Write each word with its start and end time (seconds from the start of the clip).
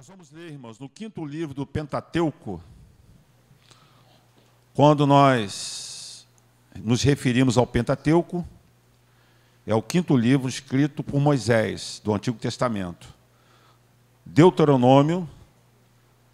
Nós 0.00 0.08
vamos 0.08 0.30
ler, 0.30 0.52
irmãos, 0.52 0.78
no 0.78 0.88
quinto 0.88 1.26
livro 1.26 1.52
do 1.52 1.66
Pentateuco, 1.66 2.58
quando 4.72 5.06
nós 5.06 6.26
nos 6.74 7.02
referimos 7.02 7.58
ao 7.58 7.66
Pentateuco, 7.66 8.42
é 9.66 9.74
o 9.74 9.82
quinto 9.82 10.16
livro 10.16 10.48
escrito 10.48 11.02
por 11.02 11.20
Moisés, 11.20 12.00
do 12.02 12.14
Antigo 12.14 12.38
Testamento. 12.38 13.12
Deuteronômio, 14.24 15.28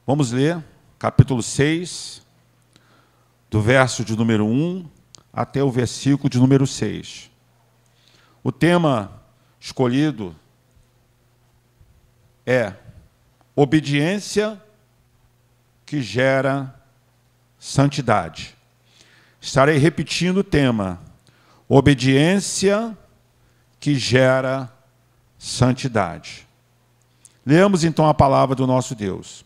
vamos 0.07 0.31
ler, 0.31 0.65
capítulo 0.97 1.43
6, 1.43 2.25
do 3.51 3.61
verso 3.61 4.05
de 4.05 4.17
número 4.17 4.47
1 4.47 4.89
até 5.33 5.61
o 5.65 5.73
versículo 5.73 6.31
de 6.31 6.39
número 6.39 6.69
6. 6.69 7.33
O 8.45 8.53
tema 8.53 9.21
escolhido 9.59 10.37
é 12.47 12.86
obediência 13.57 14.63
que 15.87 16.03
gera 16.03 16.79
santidade. 17.59 18.55
Estarei 19.41 19.79
repetindo 19.79 20.39
o 20.39 20.45
tema: 20.45 21.01
obediência 21.67 22.97
que 23.81 23.95
gera 23.95 24.71
santidade. 25.39 26.47
Leamos 27.45 27.83
então 27.83 28.07
a 28.07 28.13
palavra 28.13 28.55
do 28.55 28.67
nosso 28.67 28.95
Deus. 28.95 29.45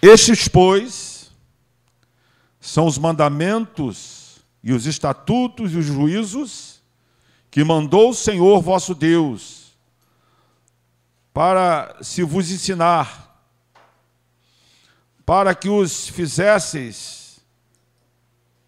Estes, 0.00 0.48
pois, 0.48 1.30
são 2.60 2.86
os 2.86 2.98
mandamentos 2.98 4.42
e 4.64 4.72
os 4.72 4.86
estatutos 4.86 5.74
e 5.74 5.76
os 5.76 5.84
juízos 5.84 6.82
que 7.50 7.62
mandou 7.62 8.10
o 8.10 8.14
Senhor 8.14 8.60
vosso 8.60 8.94
Deus 8.94 9.61
para 11.32 11.96
se 12.02 12.22
vos 12.22 12.50
ensinar, 12.50 13.30
para 15.24 15.54
que 15.54 15.68
os 15.68 16.08
fizesseis 16.08 17.40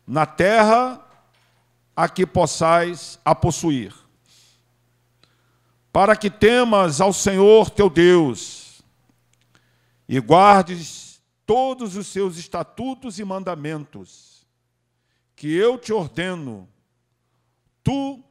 na 0.07 0.25
terra 0.25 1.01
a 1.95 2.09
que 2.09 2.27
possais 2.27 3.19
a 3.25 3.35
possuir, 3.35 3.95
para 5.93 6.17
que 6.17 6.31
temas 6.31 7.01
ao 7.01 7.13
Senhor 7.13 7.71
teu 7.71 7.91
Deus 7.91 8.83
e 10.09 10.19
guardes 10.19 11.23
todos 11.47 11.97
os 11.97 12.07
seus 12.07 12.37
estatutos 12.37 13.19
e 13.19 13.25
mandamentos, 13.25 14.47
que 15.37 15.53
eu 15.55 15.79
te 15.79 15.93
ordeno, 15.93 16.69
tu 17.83 18.23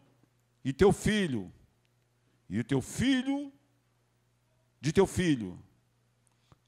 e 0.65 0.73
teu 0.73 0.91
filho, 0.91 1.51
e 2.49 2.59
o 2.59 2.63
teu 2.63 2.81
filho 2.81 3.51
de 4.83 4.91
teu 4.91 5.07
filho, 5.07 5.57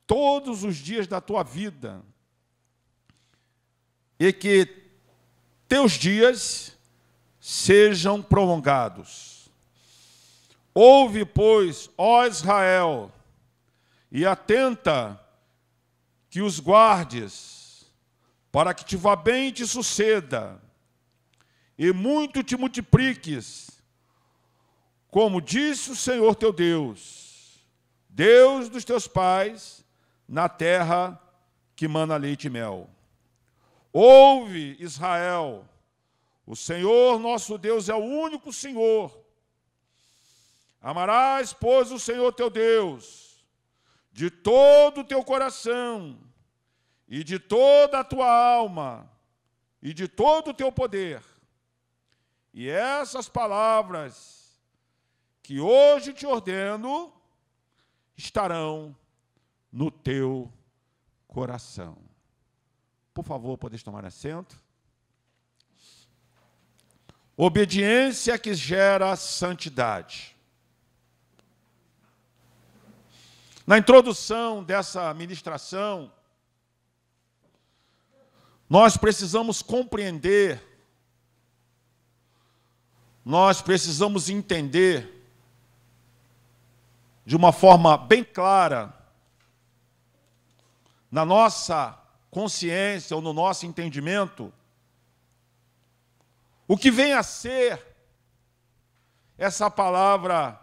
todos 0.08 0.64
os 0.64 0.78
dias 0.78 1.06
da 1.06 1.20
tua 1.20 1.44
vida, 1.44 2.02
e 4.18 4.32
que 4.32 4.90
teus 5.68 5.92
dias 5.92 6.78
sejam 7.42 8.24
prolongados. 8.24 9.52
Ouve, 10.74 11.26
pois, 11.26 11.90
ó 11.98 12.26
Israel, 12.26 13.12
e 14.10 14.26
atenta 14.26 15.22
que 16.30 16.42
os 16.42 16.58
guardes, 16.58 17.86
para 18.50 18.74
que 18.74 18.86
te 18.86 18.96
vá 18.96 19.18
bem 19.18 19.50
e 19.50 19.52
te 19.52 19.68
suceda, 19.68 20.62
e 21.78 21.92
muito 21.92 22.42
te 22.42 22.56
multipliques, 22.56 23.72
como 25.12 25.42
disse 25.42 25.92
o 25.92 25.96
Senhor 25.98 26.34
teu 26.36 26.54
Deus 26.54 27.25
Deus 28.16 28.70
dos 28.70 28.86
teus 28.86 29.10
pais, 29.10 29.84
na 30.26 30.48
terra 30.48 31.22
que 31.76 31.86
mana 31.86 32.16
leite 32.16 32.48
e 32.48 32.50
mel. 32.50 32.90
Ouve, 33.92 34.78
Israel, 34.80 35.68
o 36.46 36.56
Senhor 36.56 37.20
nosso 37.20 37.58
Deus 37.58 37.90
é 37.90 37.94
o 37.94 37.98
único 37.98 38.54
Senhor. 38.54 39.12
Amarás, 40.82 41.52
pois, 41.52 41.92
o 41.92 42.00
Senhor 42.00 42.32
teu 42.32 42.50
Deus, 42.50 43.46
de 44.14 44.30
todo 44.32 45.02
o 45.02 45.04
teu 45.04 45.22
coração, 45.22 46.18
e 47.10 47.22
de 47.22 47.38
toda 47.38 48.00
a 48.00 48.04
tua 48.06 48.32
alma, 48.32 49.12
e 49.82 49.94
de 49.94 50.08
todo 50.08 50.52
o 50.52 50.54
teu 50.54 50.72
poder. 50.72 51.22
E 52.54 52.70
essas 52.70 53.28
palavras 53.28 54.58
que 55.44 55.60
hoje 55.60 56.14
te 56.14 56.26
ordeno, 56.26 57.12
estarão 58.18 58.96
no 59.72 59.92
teu 59.92 60.52
coração. 61.28 61.98
Por 63.14 63.24
favor, 63.24 63.58
podes 63.58 63.84
tomar 63.84 64.06
assento. 64.06 64.62
Obediência 67.38 68.38
que 68.38 68.54
gera 68.54 69.16
santidade. 69.16 70.36
Na 73.68 73.78
introdução 73.78 74.64
dessa 74.64 75.14
ministração, 75.14 76.12
nós 78.70 78.96
precisamos 78.96 79.62
compreender, 79.62 80.62
nós 83.24 83.62
precisamos 83.62 84.30
entender 84.30 85.15
de 87.26 87.36
uma 87.36 87.52
forma 87.52 87.98
bem 87.98 88.24
clara 88.24 88.94
na 91.10 91.26
nossa 91.26 91.98
consciência 92.30 93.16
ou 93.16 93.22
no 93.22 93.34
nosso 93.34 93.66
entendimento 93.66 94.54
o 96.68 96.78
que 96.78 96.92
vem 96.92 97.14
a 97.14 97.24
ser 97.24 97.96
essa 99.38 99.70
palavra 99.70 100.60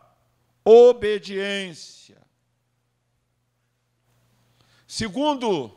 obediência. 0.64 2.20
Segundo 4.86 5.74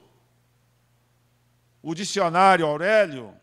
o 1.82 1.94
dicionário 1.94 2.66
Aurélio, 2.66 3.36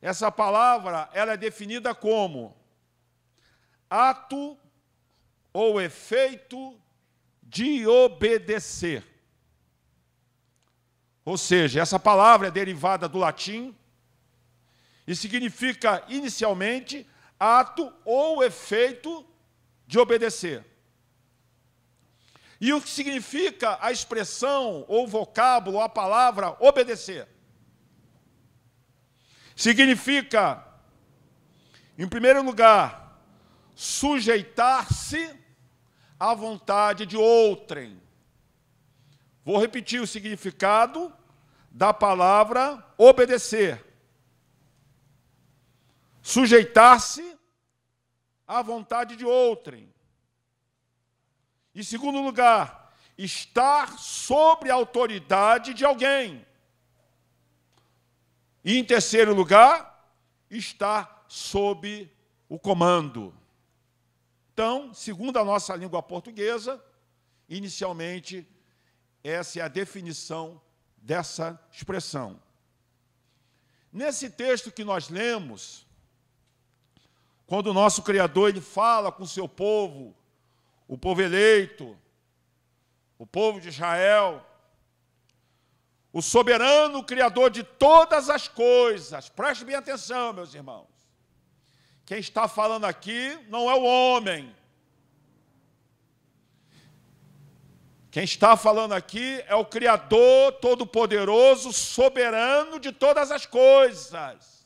essa 0.00 0.30
palavra 0.30 1.08
ela 1.12 1.32
é 1.32 1.36
definida 1.36 1.94
como 1.94 2.54
ato 3.88 4.58
ou 5.56 5.80
efeito 5.80 6.78
de 7.42 7.86
obedecer. 7.86 9.02
Ou 11.24 11.38
seja, 11.38 11.80
essa 11.80 11.98
palavra 11.98 12.48
é 12.48 12.50
derivada 12.50 13.08
do 13.08 13.16
latim 13.16 13.74
e 15.06 15.16
significa 15.16 16.04
inicialmente 16.08 17.08
ato 17.40 17.90
ou 18.04 18.44
efeito 18.44 19.26
de 19.86 19.98
obedecer. 19.98 20.62
E 22.60 22.74
o 22.74 22.80
que 22.82 22.90
significa 22.90 23.78
a 23.80 23.90
expressão 23.90 24.84
ou 24.86 25.08
vocábulo, 25.08 25.80
a 25.80 25.88
palavra 25.88 26.54
obedecer? 26.60 27.26
Significa, 29.54 30.62
em 31.96 32.06
primeiro 32.06 32.42
lugar, 32.42 33.22
sujeitar-se 33.74 35.45
à 36.18 36.34
vontade 36.34 37.06
de 37.06 37.16
outrem. 37.16 38.00
Vou 39.44 39.58
repetir 39.58 40.00
o 40.00 40.06
significado 40.06 41.12
da 41.70 41.92
palavra 41.92 42.84
obedecer. 42.96 43.84
Sujeitar-se 46.22 47.36
à 48.46 48.62
vontade 48.62 49.14
de 49.14 49.24
outrem. 49.24 49.92
Em 51.74 51.82
segundo 51.82 52.22
lugar, 52.22 52.94
estar 53.18 53.98
sobre 53.98 54.70
a 54.70 54.74
autoridade 54.74 55.74
de 55.74 55.84
alguém. 55.84 56.44
E 58.64 58.78
em 58.78 58.84
terceiro 58.84 59.34
lugar, 59.34 60.10
estar 60.50 61.24
sob 61.28 62.10
o 62.48 62.58
comando. 62.58 63.35
Então, 64.56 64.94
segundo 64.94 65.38
a 65.38 65.44
nossa 65.44 65.76
língua 65.76 66.02
portuguesa, 66.02 66.82
inicialmente, 67.46 68.48
essa 69.22 69.60
é 69.60 69.62
a 69.62 69.68
definição 69.68 70.58
dessa 70.96 71.60
expressão. 71.70 72.40
Nesse 73.92 74.30
texto 74.30 74.72
que 74.72 74.82
nós 74.82 75.10
lemos, 75.10 75.86
quando 77.46 77.66
o 77.66 77.74
nosso 77.74 78.02
Criador 78.02 78.48
ele 78.48 78.62
fala 78.62 79.12
com 79.12 79.24
o 79.24 79.28
seu 79.28 79.46
povo, 79.46 80.16
o 80.88 80.96
povo 80.96 81.20
eleito, 81.20 81.94
o 83.18 83.26
povo 83.26 83.60
de 83.60 83.68
Israel, 83.68 84.42
o 86.14 86.22
soberano 86.22 87.04
Criador 87.04 87.50
de 87.50 87.62
todas 87.62 88.30
as 88.30 88.48
coisas, 88.48 89.28
preste 89.28 89.66
bem 89.66 89.74
atenção, 89.74 90.32
meus 90.32 90.54
irmãos. 90.54 90.95
Quem 92.06 92.20
está 92.20 92.46
falando 92.46 92.84
aqui 92.84 93.36
não 93.48 93.68
é 93.68 93.74
o 93.74 93.82
homem. 93.82 94.54
Quem 98.12 98.22
está 98.22 98.56
falando 98.56 98.92
aqui 98.92 99.42
é 99.48 99.56
o 99.56 99.64
Criador 99.64 100.52
Todo-Poderoso, 100.52 101.72
soberano 101.72 102.78
de 102.78 102.92
todas 102.92 103.32
as 103.32 103.44
coisas. 103.44 104.64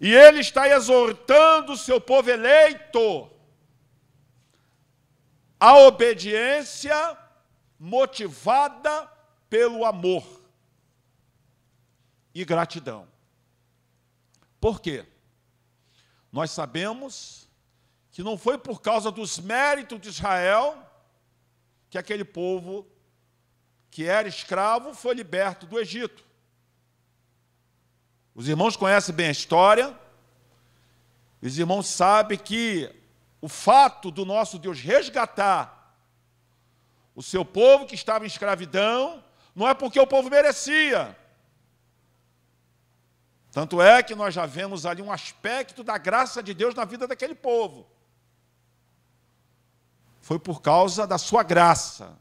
E 0.00 0.12
Ele 0.12 0.40
está 0.40 0.66
exortando 0.66 1.74
o 1.74 1.76
seu 1.76 2.00
povo 2.00 2.30
eleito 2.30 3.30
à 5.60 5.76
obediência 5.76 7.18
motivada 7.78 9.08
pelo 9.48 9.84
amor 9.84 10.24
e 12.34 12.44
gratidão. 12.46 13.13
Por 14.64 14.80
quê? 14.80 15.04
Nós 16.32 16.50
sabemos 16.50 17.46
que 18.10 18.22
não 18.22 18.38
foi 18.38 18.56
por 18.56 18.80
causa 18.80 19.10
dos 19.10 19.38
méritos 19.38 20.00
de 20.00 20.08
Israel 20.08 20.82
que 21.90 21.98
aquele 21.98 22.24
povo 22.24 22.86
que 23.90 24.06
era 24.06 24.26
escravo 24.26 24.94
foi 24.94 25.12
liberto 25.16 25.66
do 25.66 25.78
Egito. 25.78 26.24
Os 28.34 28.48
irmãos 28.48 28.74
conhecem 28.74 29.14
bem 29.14 29.26
a 29.26 29.32
história, 29.32 29.94
os 31.42 31.58
irmãos 31.58 31.86
sabem 31.86 32.38
que 32.38 32.90
o 33.42 33.50
fato 33.50 34.10
do 34.10 34.24
nosso 34.24 34.58
Deus 34.58 34.80
resgatar 34.80 35.94
o 37.14 37.22
seu 37.22 37.44
povo 37.44 37.84
que 37.84 37.94
estava 37.94 38.24
em 38.24 38.28
escravidão 38.28 39.22
não 39.54 39.68
é 39.68 39.74
porque 39.74 40.00
o 40.00 40.06
povo 40.06 40.30
merecia, 40.30 41.14
tanto 43.54 43.80
é 43.80 44.02
que 44.02 44.16
nós 44.16 44.34
já 44.34 44.46
vemos 44.46 44.84
ali 44.84 45.00
um 45.00 45.12
aspecto 45.12 45.84
da 45.84 45.96
graça 45.96 46.42
de 46.42 46.52
Deus 46.52 46.74
na 46.74 46.84
vida 46.84 47.06
daquele 47.06 47.36
povo. 47.36 47.86
Foi 50.20 50.40
por 50.40 50.60
causa 50.60 51.06
da 51.06 51.18
sua 51.18 51.44
graça. 51.44 52.18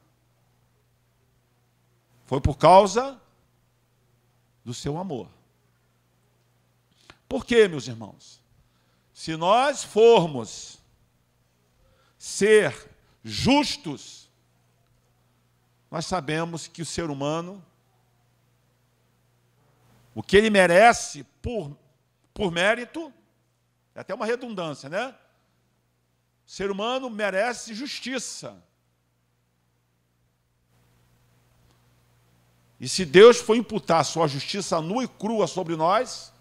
Foi 2.28 2.40
por 2.40 2.56
causa 2.56 3.20
do 4.64 4.76
seu 4.76 4.96
amor. 4.96 5.28
Por 7.28 7.44
quê, 7.44 7.68
meus 7.68 7.88
irmãos? 7.88 8.40
Se 9.12 9.36
nós 9.36 9.84
formos 9.84 10.78
ser 12.16 12.92
justos, 13.24 14.30
nós 15.90 16.06
sabemos 16.06 16.68
que 16.68 16.84
o 16.84 16.86
ser 16.86 17.10
humano 17.10 17.66
o 20.16 20.22
que 20.22 20.38
ele 20.38 20.50
merece 20.50 21.24
por, 21.42 21.76
por 22.34 22.52
mérito, 22.52 23.12
é 23.96 24.02
até 24.02 24.14
uma 24.14 24.26
redundância, 24.26 24.90
né? 24.90 25.16
O 26.46 26.52
ser 26.52 26.70
humano 26.70 27.10
merece 27.10 27.74
justiça. 27.74 28.56
E 32.80 32.90
se 32.90 33.06
Deus 33.06 33.38
for 33.38 33.56
imputar 33.56 34.04
sua 34.04 34.28
justiça 34.28 34.82
nua 34.82 35.06
e 35.06 35.08
crua 35.08 35.48
sobre 35.48 35.76
nós, 35.76 36.34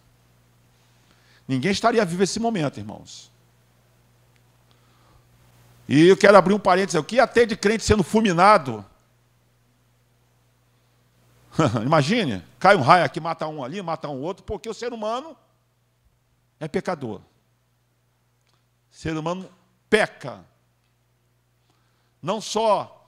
ninguém 1.47 1.71
estaria 1.71 2.05
vivo 2.05 2.25
esse 2.25 2.41
momento, 2.41 2.79
irmãos. 2.79 3.31
E 5.89 6.09
eu 6.09 6.17
quero 6.17 6.37
abrir 6.37 6.55
um 6.55 6.59
parênteses, 6.59 7.01
ia 7.13 7.27
ter 7.27 7.47
de 7.47 7.57
crente 7.57 7.85
sendo 7.85 8.03
fulminado 8.03 8.85
Imagine, 11.85 12.45
cai 12.59 12.77
um 12.77 12.81
raio 12.81 13.05
aqui, 13.05 13.21
mata 13.21 13.47
um 13.47 13.63
ali, 13.63 13.81
mata 13.83 14.09
um 14.09 14.21
outro, 14.21 14.45
porque 14.45 14.69
o 14.69 14.75
ser 14.75 14.93
humano 14.93 15.37
é 16.59 16.67
pecador. 16.67 17.21
O 18.91 18.95
ser 18.95 19.17
humano 19.17 19.51
peca. 19.91 20.45
Não 22.23 22.41
só 22.41 22.99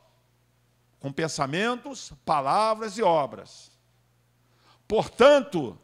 com 1.00 1.12
pensamentos, 1.12 2.12
palavras 2.24 2.98
e 2.98 3.02
obras. 3.02 3.70
Portanto, 4.88 5.78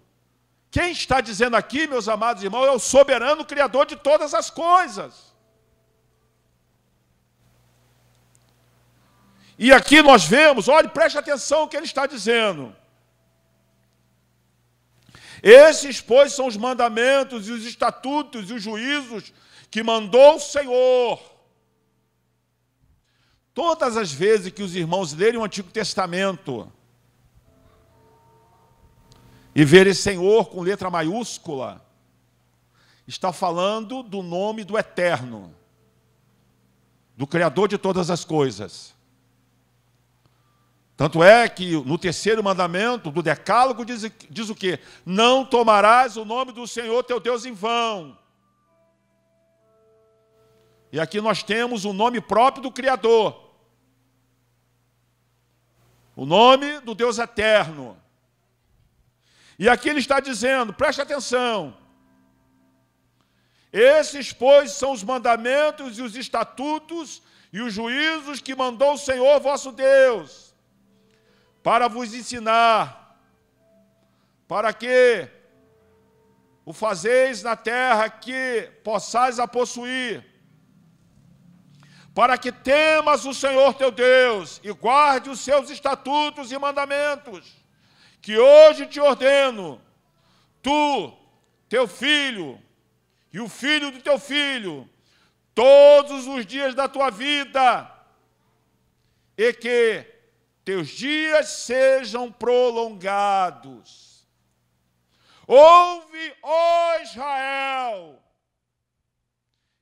quem 0.70 0.92
está 0.92 1.20
dizendo 1.20 1.56
aqui, 1.56 1.86
meus 1.86 2.08
amados 2.08 2.42
irmãos, 2.42 2.66
é 2.66 2.70
o 2.70 2.78
soberano 2.78 3.44
Criador 3.44 3.86
de 3.86 3.96
todas 3.96 4.34
as 4.34 4.50
coisas. 4.50 5.29
E 9.62 9.74
aqui 9.74 10.00
nós 10.00 10.24
vemos, 10.24 10.68
olhe, 10.68 10.88
preste 10.88 11.18
atenção 11.18 11.64
o 11.64 11.68
que 11.68 11.76
ele 11.76 11.84
está 11.84 12.06
dizendo. 12.06 12.74
Esses, 15.42 16.00
pois, 16.00 16.32
são 16.32 16.46
os 16.46 16.56
mandamentos 16.56 17.46
e 17.46 17.52
os 17.52 17.66
estatutos 17.66 18.48
e 18.48 18.54
os 18.54 18.62
juízos 18.62 19.34
que 19.70 19.82
mandou 19.82 20.36
o 20.36 20.40
Senhor. 20.40 21.20
Todas 23.52 23.98
as 23.98 24.10
vezes 24.10 24.50
que 24.50 24.62
os 24.62 24.74
irmãos 24.74 25.12
lerem 25.12 25.38
o 25.38 25.44
Antigo 25.44 25.70
Testamento 25.70 26.72
e 29.54 29.62
verem 29.62 29.92
Senhor 29.92 30.48
com 30.48 30.62
letra 30.62 30.88
maiúscula, 30.88 31.84
está 33.06 33.30
falando 33.30 34.02
do 34.02 34.22
nome 34.22 34.64
do 34.64 34.78
Eterno, 34.78 35.54
do 37.14 37.26
Criador 37.26 37.68
de 37.68 37.76
todas 37.76 38.08
as 38.08 38.24
coisas. 38.24 38.98
Tanto 41.00 41.24
é 41.24 41.48
que 41.48 41.82
no 41.86 41.96
terceiro 41.96 42.44
mandamento 42.44 43.10
do 43.10 43.22
Decálogo 43.22 43.86
diz, 43.86 44.02
diz 44.28 44.50
o 44.50 44.54
quê? 44.54 44.78
Não 45.02 45.46
tomarás 45.46 46.18
o 46.18 46.26
nome 46.26 46.52
do 46.52 46.66
Senhor 46.66 47.02
teu 47.02 47.18
Deus 47.18 47.46
em 47.46 47.54
vão. 47.54 48.18
E 50.92 51.00
aqui 51.00 51.18
nós 51.18 51.42
temos 51.42 51.86
o 51.86 51.94
nome 51.94 52.20
próprio 52.20 52.64
do 52.64 52.70
Criador. 52.70 53.50
O 56.14 56.26
nome 56.26 56.80
do 56.80 56.94
Deus 56.94 57.18
eterno. 57.18 57.96
E 59.58 59.70
aqui 59.70 59.88
ele 59.88 60.00
está 60.00 60.20
dizendo, 60.20 60.70
preste 60.70 61.00
atenção. 61.00 61.74
Esses, 63.72 64.34
pois, 64.34 64.72
são 64.72 64.92
os 64.92 65.02
mandamentos 65.02 65.98
e 65.98 66.02
os 66.02 66.14
estatutos 66.14 67.22
e 67.50 67.62
os 67.62 67.72
juízos 67.72 68.42
que 68.42 68.54
mandou 68.54 68.92
o 68.92 68.98
Senhor 68.98 69.40
vosso 69.40 69.72
Deus 69.72 70.49
para 71.62 71.88
vos 71.88 72.14
ensinar, 72.14 73.18
para 74.48 74.72
que 74.72 75.28
o 76.64 76.72
fazeis 76.72 77.42
na 77.42 77.56
terra 77.56 78.08
que 78.08 78.70
possais 78.82 79.38
a 79.38 79.46
possuir, 79.46 80.24
para 82.14 82.36
que 82.36 82.50
temas 82.50 83.24
o 83.24 83.34
Senhor 83.34 83.74
teu 83.74 83.90
Deus 83.90 84.60
e 84.62 84.72
guarde 84.72 85.30
os 85.30 85.40
seus 85.40 85.70
estatutos 85.70 86.50
e 86.50 86.58
mandamentos, 86.58 87.56
que 88.20 88.36
hoje 88.38 88.86
te 88.86 89.00
ordeno, 89.00 89.80
tu, 90.62 91.16
teu 91.68 91.86
filho 91.86 92.60
e 93.32 93.40
o 93.40 93.48
filho 93.48 93.90
do 93.90 94.00
teu 94.00 94.18
filho, 94.18 94.88
todos 95.54 96.26
os 96.26 96.44
dias 96.44 96.74
da 96.74 96.88
tua 96.88 97.10
vida, 97.10 97.90
e 99.36 99.52
que 99.52 100.19
teus 100.70 100.90
dias 100.90 101.48
sejam 101.48 102.30
prolongados. 102.30 104.24
Ouve, 105.44 106.36
ó 106.40 107.00
Israel, 107.00 108.22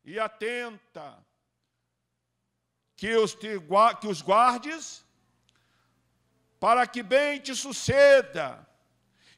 e 0.03 0.19
atenta, 0.19 1.23
que 2.97 3.15
os, 3.17 3.35
te, 3.35 3.49
que 4.01 4.09
os 4.09 4.23
guardes, 4.23 5.05
para 6.59 6.87
que 6.87 7.03
bem 7.03 7.39
te 7.39 7.55
suceda, 7.55 8.67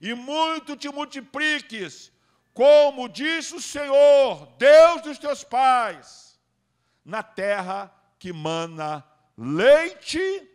e 0.00 0.14
muito 0.14 0.76
te 0.76 0.88
multipliques, 0.88 2.12
como 2.54 3.08
disse 3.08 3.56
o 3.56 3.60
Senhor, 3.60 4.46
Deus 4.56 5.02
dos 5.02 5.18
teus 5.18 5.42
pais, 5.42 6.40
na 7.04 7.24
terra 7.24 7.92
que 8.20 8.32
mana 8.32 9.04
leite 9.36 10.46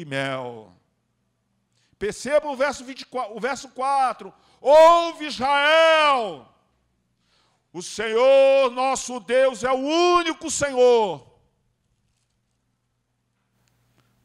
e 0.00 0.04
mel. 0.04 0.72
Perceba 1.98 2.48
o 2.48 2.56
verso, 2.56 2.84
24, 2.84 3.36
o 3.36 3.40
verso 3.40 3.68
4. 3.68 4.34
Ouve 4.60 5.26
Israel, 5.26 6.48
o 7.72 7.82
Senhor 7.82 8.70
nosso 8.70 9.20
Deus 9.20 9.62
é 9.62 9.70
o 9.70 9.76
único 9.76 10.50
Senhor. 10.50 11.24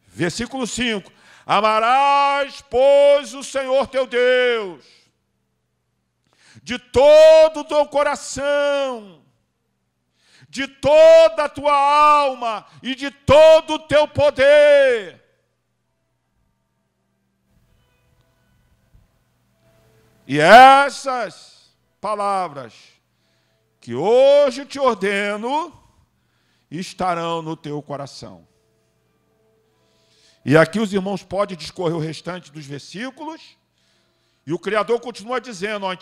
Versículo 0.07 0.65
5: 0.65 1.11
Amarás, 1.45 2.61
pois, 2.69 3.33
o 3.33 3.43
Senhor 3.43 3.87
teu 3.87 4.07
Deus, 4.07 4.85
de 6.63 6.79
todo 6.79 7.59
o 7.59 7.65
teu 7.65 7.85
coração, 7.85 9.23
de 10.49 10.67
toda 10.67 11.43
a 11.43 11.49
tua 11.49 11.73
alma 11.73 12.65
e 12.81 12.95
de 12.95 13.11
todo 13.11 13.75
o 13.75 13.79
teu 13.79 14.07
poder 14.07 15.18
E 20.31 20.39
essas 20.39 21.73
palavras 21.99 22.75
que 23.81 23.95
hoje 23.95 24.63
te 24.63 24.77
ordeno 24.77 25.73
estarão 26.69 27.41
no 27.41 27.57
teu 27.57 27.81
coração. 27.81 28.47
E 30.45 30.55
aqui 30.55 30.79
os 30.79 30.93
irmãos 30.93 31.23
podem 31.23 31.57
discorrer 31.57 31.95
o 31.95 31.99
restante 31.99 32.51
dos 32.51 32.63
versículos. 32.63 33.57
E 34.45 34.53
o 34.53 34.59
Criador 34.59 34.99
continua 34.99 35.41
dizendo: 35.41 35.87
ó, 35.87 35.95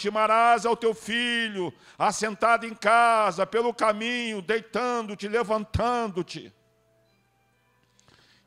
ao 0.68 0.76
teu 0.76 0.94
filho, 0.94 1.74
assentado 1.98 2.66
em 2.66 2.76
casa, 2.76 3.48
pelo 3.48 3.74
caminho, 3.74 4.42
deitando-te, 4.42 5.26
levantando-te. 5.30 6.54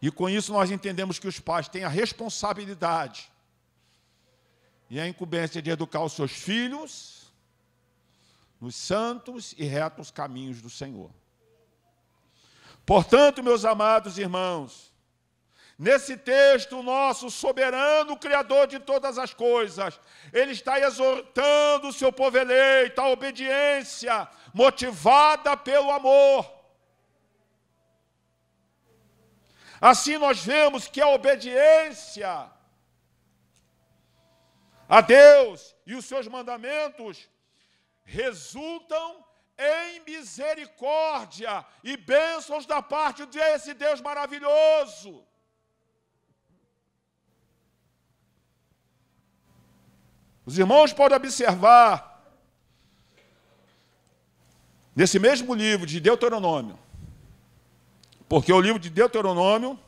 E 0.03 0.11
com 0.11 0.29
isso 0.29 0.53
nós 0.53 0.71
entendemos 0.71 1.19
que 1.19 1.27
os 1.27 1.41
pais 1.41 1.69
têm 1.69 1.85
a 1.85 1.89
responsabilidade 1.89 3.31
e 4.91 4.99
a 4.99 5.07
incumbência 5.07 5.63
de 5.63 5.71
educar 5.71 6.03
os 6.03 6.13
seus 6.15 6.33
filhos 6.33 7.33
nos 8.61 8.75
santos 8.75 9.55
e 9.57 9.65
retos 9.65 10.11
caminhos 10.11 10.61
do 10.61 10.69
Senhor. 10.69 11.11
Portanto, 12.85 13.43
meus 13.43 13.65
amados 13.65 14.19
irmãos, 14.19 14.93
nesse 15.79 16.17
texto, 16.17 16.81
o 16.81 16.83
nosso 16.83 17.31
soberano 17.31 18.17
Criador 18.17 18.67
de 18.67 18.81
todas 18.81 19.17
as 19.17 19.33
coisas, 19.33 19.99
ele 20.33 20.51
está 20.51 20.81
exortando 20.81 21.89
o 21.89 21.93
seu 21.93 22.13
povo 22.13 22.37
eleito 22.37 23.01
à 23.01 23.09
obediência, 23.09 24.29
motivada 24.53 25.57
pelo 25.57 25.91
amor. 25.91 26.53
Assim 29.81 30.19
nós 30.19 30.45
vemos 30.45 30.89
que 30.89 31.01
a 31.01 31.09
obediência 31.09 32.51
a 34.91 35.01
Deus 35.01 35.77
e 35.87 35.95
os 35.95 36.05
seus 36.05 36.27
mandamentos 36.27 37.29
resultam 38.05 39.25
em 39.57 40.01
misericórdia 40.01 41.65
e 41.85 41.97
bênçãos 41.97 42.67
da 42.67 42.83
parte 42.83 43.25
desse 43.27 43.73
Deus 43.73 44.01
maravilhoso. 44.01 45.25
Os 50.45 50.59
irmãos 50.59 50.93
podem 50.93 51.17
observar, 51.17 52.25
nesse 54.97 55.21
mesmo 55.21 55.55
livro 55.55 55.87
de 55.87 56.01
Deuteronômio, 56.01 56.77
porque 58.29 58.53
o 58.53 58.61
livro 58.61 58.81
de 58.81 58.91
Deuteronômio 58.91 59.79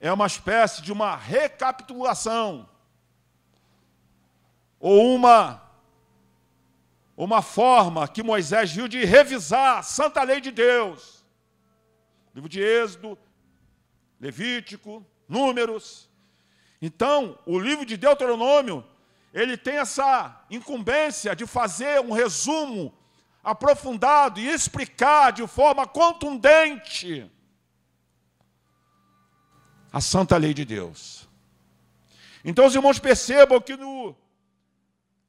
é 0.00 0.12
uma 0.12 0.26
espécie 0.26 0.82
de 0.82 0.90
uma 0.90 1.14
recapitulação, 1.14 2.68
ou 4.80 5.14
uma, 5.14 5.62
uma 7.14 7.42
forma 7.42 8.08
que 8.08 8.22
Moisés 8.22 8.72
viu 8.72 8.88
de 8.88 9.04
revisar 9.04 9.78
a 9.78 9.82
santa 9.82 10.22
lei 10.22 10.40
de 10.40 10.50
Deus. 10.50 11.22
Livro 12.34 12.48
de 12.48 12.60
Êxodo, 12.60 13.18
Levítico, 14.18 15.04
Números. 15.28 16.08
Então, 16.80 17.38
o 17.44 17.58
livro 17.58 17.84
de 17.84 17.96
Deuteronômio, 17.98 18.82
ele 19.34 19.56
tem 19.56 19.76
essa 19.76 20.44
incumbência 20.50 21.36
de 21.36 21.46
fazer 21.46 22.00
um 22.00 22.12
resumo 22.12 22.92
aprofundado 23.44 24.40
e 24.40 24.48
explicar 24.48 25.30
de 25.30 25.46
forma 25.46 25.86
contundente 25.86 27.30
a 29.92 30.00
santa 30.00 30.36
lei 30.36 30.54
de 30.54 30.64
Deus. 30.64 31.28
Então 32.44 32.66
os 32.66 32.74
irmãos 32.74 32.98
percebam 32.98 33.60
que 33.60 33.76
no 33.76 34.16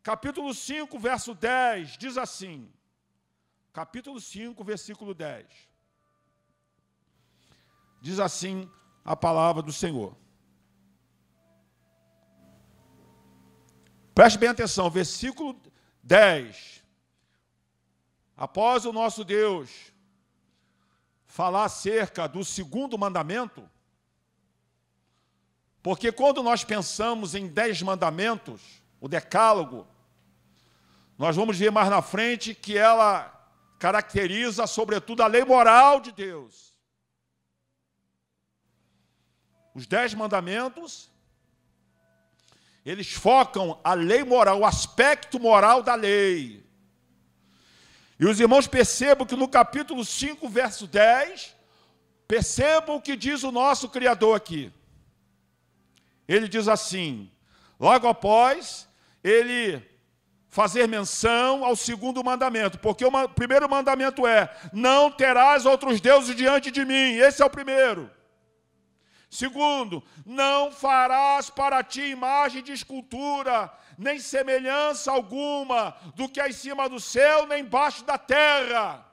capítulo 0.04 0.54
5, 0.54 0.98
verso 1.00 1.34
10, 1.34 1.98
diz 1.98 2.18
assim: 2.18 2.72
capítulo 3.72 4.20
5, 4.20 4.64
versículo 4.64 5.14
10. 5.14 5.46
Diz 8.02 8.20
assim 8.20 8.70
a 9.06 9.16
palavra 9.16 9.62
do 9.62 9.72
Senhor. 9.72 10.16
Preste 14.14 14.38
bem 14.38 14.50
atenção, 14.50 14.90
versículo 14.90 15.60
10. 16.04 16.84
Após 18.36 18.86
o 18.86 18.92
nosso 18.92 19.24
Deus 19.24 19.94
falar 21.26 21.66
acerca 21.66 22.28
do 22.28 22.44
segundo 22.44 22.98
mandamento, 22.98 23.70
porque 25.82 26.12
quando 26.12 26.44
nós 26.44 26.64
pensamos 26.64 27.34
em 27.36 27.48
dez 27.48 27.82
mandamentos, 27.82 28.82
o 29.00 29.08
decálogo, 29.08 29.88
nós 31.22 31.36
vamos 31.36 31.58
ver 31.58 31.72
mais 31.72 31.90
na 31.90 32.02
frente 32.02 32.54
que 32.54 32.78
ela 32.78 33.32
caracteriza, 33.78 34.68
sobretudo, 34.68 35.22
a 35.22 35.28
lei 35.28 35.46
moral 35.46 36.00
de 36.00 36.12
Deus. 36.12 36.76
Os 39.74 39.88
dez 39.88 40.14
mandamentos, 40.14 41.10
eles 42.86 43.12
focam 43.14 43.80
a 43.84 43.94
lei 43.94 44.24
moral, 44.24 44.60
o 44.60 44.66
aspecto 44.66 45.40
moral 45.40 45.82
da 45.82 45.96
lei. 45.96 46.66
E 48.20 48.26
os 48.26 48.40
irmãos 48.40 48.68
percebam 48.68 49.26
que 49.26 49.36
no 49.36 49.48
capítulo 49.48 50.04
5, 50.04 50.50
verso 50.50 50.88
10, 50.88 51.56
percebam 52.28 52.98
o 52.98 53.02
que 53.02 53.16
diz 53.16 53.44
o 53.44 53.52
nosso 53.52 53.88
Criador 53.88 54.36
aqui 54.36 54.74
ele 56.28 56.48
diz 56.48 56.68
assim: 56.68 57.30
logo 57.80 58.08
após 58.08 58.88
ele 59.24 59.82
fazer 60.52 60.88
menção 60.88 61.66
ao 61.66 61.76
segundo 61.76 62.24
mandamento, 62.24 62.78
porque 62.78 63.04
o 63.06 63.30
primeiro 63.30 63.68
mandamento 63.70 64.28
é: 64.28 64.54
não 64.72 65.10
terás 65.10 65.66
outros 65.66 66.00
deuses 66.00 66.36
diante 66.36 66.70
de 66.70 66.86
mim. 66.86 67.16
Esse 67.16 67.42
é 67.42 67.46
o 67.46 67.50
primeiro. 67.50 68.12
Segundo, 69.30 70.04
não 70.26 70.72
farás 70.74 71.50
para 71.50 71.82
ti 71.82 72.02
imagem 72.02 72.62
de 72.62 72.74
escultura, 72.74 73.72
nem 73.98 74.20
semelhança 74.20 75.10
alguma 75.10 75.96
do 76.16 76.28
que 76.28 76.42
há 76.42 76.50
em 76.50 76.52
cima 76.52 76.90
do 76.90 77.00
céu, 77.00 77.48
nem 77.48 77.62
embaixo 77.62 78.04
da 78.04 78.18
terra. 78.18 79.06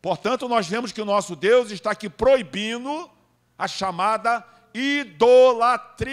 Portanto, 0.00 0.48
nós 0.48 0.66
vemos 0.66 0.92
que 0.92 1.02
o 1.02 1.04
nosso 1.04 1.36
Deus 1.36 1.70
está 1.70 1.90
aqui 1.90 2.08
proibindo 2.08 3.10
a 3.58 3.68
chamada 3.68 4.42
idolatria. 4.72 6.10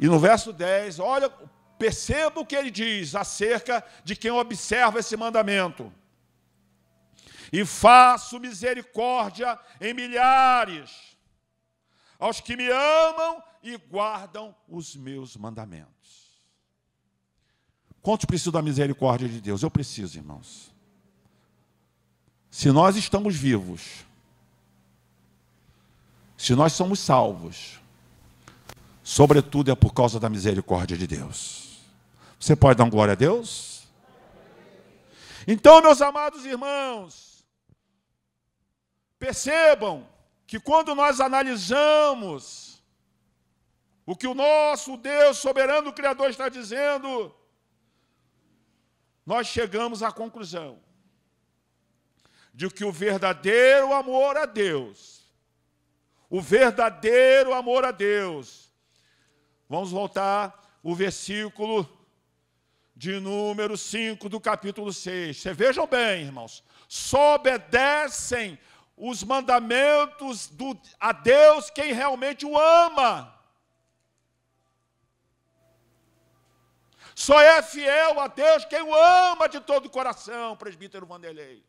E 0.00 0.06
no 0.06 0.18
verso 0.18 0.50
10, 0.50 0.98
olha, 0.98 1.28
perceba 1.78 2.40
o 2.40 2.46
que 2.46 2.56
ele 2.56 2.70
diz 2.70 3.14
acerca 3.14 3.84
de 4.02 4.16
quem 4.16 4.30
observa 4.30 4.98
esse 4.98 5.14
mandamento. 5.14 5.92
E 7.52 7.66
faço 7.66 8.40
misericórdia 8.40 9.58
em 9.78 9.92
milhares 9.92 10.90
aos 12.18 12.40
que 12.40 12.56
me 12.56 12.66
amam 12.70 13.42
e 13.62 13.76
guardam 13.76 14.54
os 14.66 14.96
meus 14.96 15.36
mandamentos. 15.36 15.90
Quantos 18.00 18.24
precisam 18.24 18.52
da 18.52 18.62
misericórdia 18.62 19.28
de 19.28 19.40
Deus? 19.40 19.62
Eu 19.62 19.70
preciso, 19.70 20.16
irmãos. 20.16 20.74
Se 22.50 22.70
nós 22.70 22.96
estamos 22.96 23.36
vivos, 23.36 24.04
se 26.38 26.54
nós 26.54 26.72
somos 26.72 27.00
salvos, 27.00 27.79
sobretudo 29.10 29.72
é 29.72 29.74
por 29.74 29.92
causa 29.92 30.20
da 30.20 30.28
misericórdia 30.28 30.96
de 30.96 31.04
Deus. 31.04 31.80
Você 32.38 32.54
pode 32.54 32.78
dar 32.78 32.88
glória 32.88 33.10
a 33.10 33.16
Deus? 33.16 33.88
Então, 35.48 35.82
meus 35.82 36.00
amados 36.00 36.46
irmãos, 36.46 37.44
percebam 39.18 40.08
que 40.46 40.60
quando 40.60 40.94
nós 40.94 41.18
analisamos 41.18 42.80
o 44.06 44.14
que 44.14 44.28
o 44.28 44.34
nosso 44.34 44.96
Deus 44.96 45.38
soberano 45.38 45.92
Criador 45.92 46.30
está 46.30 46.48
dizendo, 46.48 47.34
nós 49.26 49.48
chegamos 49.48 50.04
à 50.04 50.12
conclusão 50.12 50.78
de 52.54 52.70
que 52.70 52.84
o 52.84 52.92
verdadeiro 52.92 53.92
amor 53.92 54.36
a 54.36 54.46
Deus, 54.46 55.24
o 56.28 56.40
verdadeiro 56.40 57.52
amor 57.52 57.84
a 57.84 57.90
Deus, 57.90 58.69
vamos 59.70 59.92
voltar 59.92 60.60
o 60.82 60.96
versículo 60.96 61.88
de 62.96 63.20
número 63.20 63.76
5 63.76 64.28
do 64.28 64.40
capítulo 64.40 64.92
6. 64.92 65.36
Vocês 65.36 65.56
vejam 65.56 65.86
bem, 65.86 66.24
irmãos, 66.24 66.64
só 66.88 67.36
obedecem 67.36 68.58
os 68.96 69.22
mandamentos 69.22 70.48
do, 70.48 70.76
a 70.98 71.12
Deus 71.12 71.70
quem 71.70 71.92
realmente 71.92 72.44
o 72.44 72.58
ama. 72.58 73.32
Só 77.14 77.40
é 77.40 77.62
fiel 77.62 78.18
a 78.18 78.26
Deus 78.26 78.64
quem 78.64 78.82
o 78.82 78.92
ama 78.92 79.48
de 79.48 79.60
todo 79.60 79.86
o 79.86 79.90
coração, 79.90 80.56
presbítero 80.56 81.06
Vanderlei. 81.06 81.64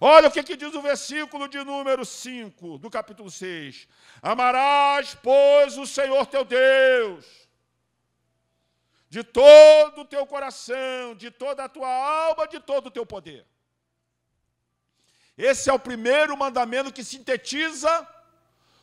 Olha 0.00 0.28
o 0.28 0.30
que, 0.30 0.42
que, 0.44 0.56
diz 0.56 0.72
o 0.74 0.82
versículo 0.82 1.48
de 1.48 1.58
número 1.64 2.04
5 2.04 2.78
do 2.78 2.88
capítulo 2.88 3.30
6. 3.30 3.88
Amarás, 4.22 5.16
pois, 5.20 5.76
o 5.76 5.86
Senhor 5.86 6.24
teu 6.26 6.44
Deus, 6.44 7.26
de 9.10 9.24
todo 9.24 10.02
o 10.02 10.04
teu 10.04 10.24
coração, 10.24 11.16
de 11.16 11.30
toda 11.30 11.64
a 11.64 11.68
tua 11.68 11.88
alma, 11.88 12.46
de 12.46 12.60
todo 12.60 12.86
o 12.86 12.90
teu 12.90 13.04
poder. 13.04 13.44
Esse 15.36 15.68
é 15.68 15.72
o 15.72 15.78
primeiro 15.78 16.36
mandamento 16.36 16.92
que 16.92 17.02
sintetiza 17.02 18.06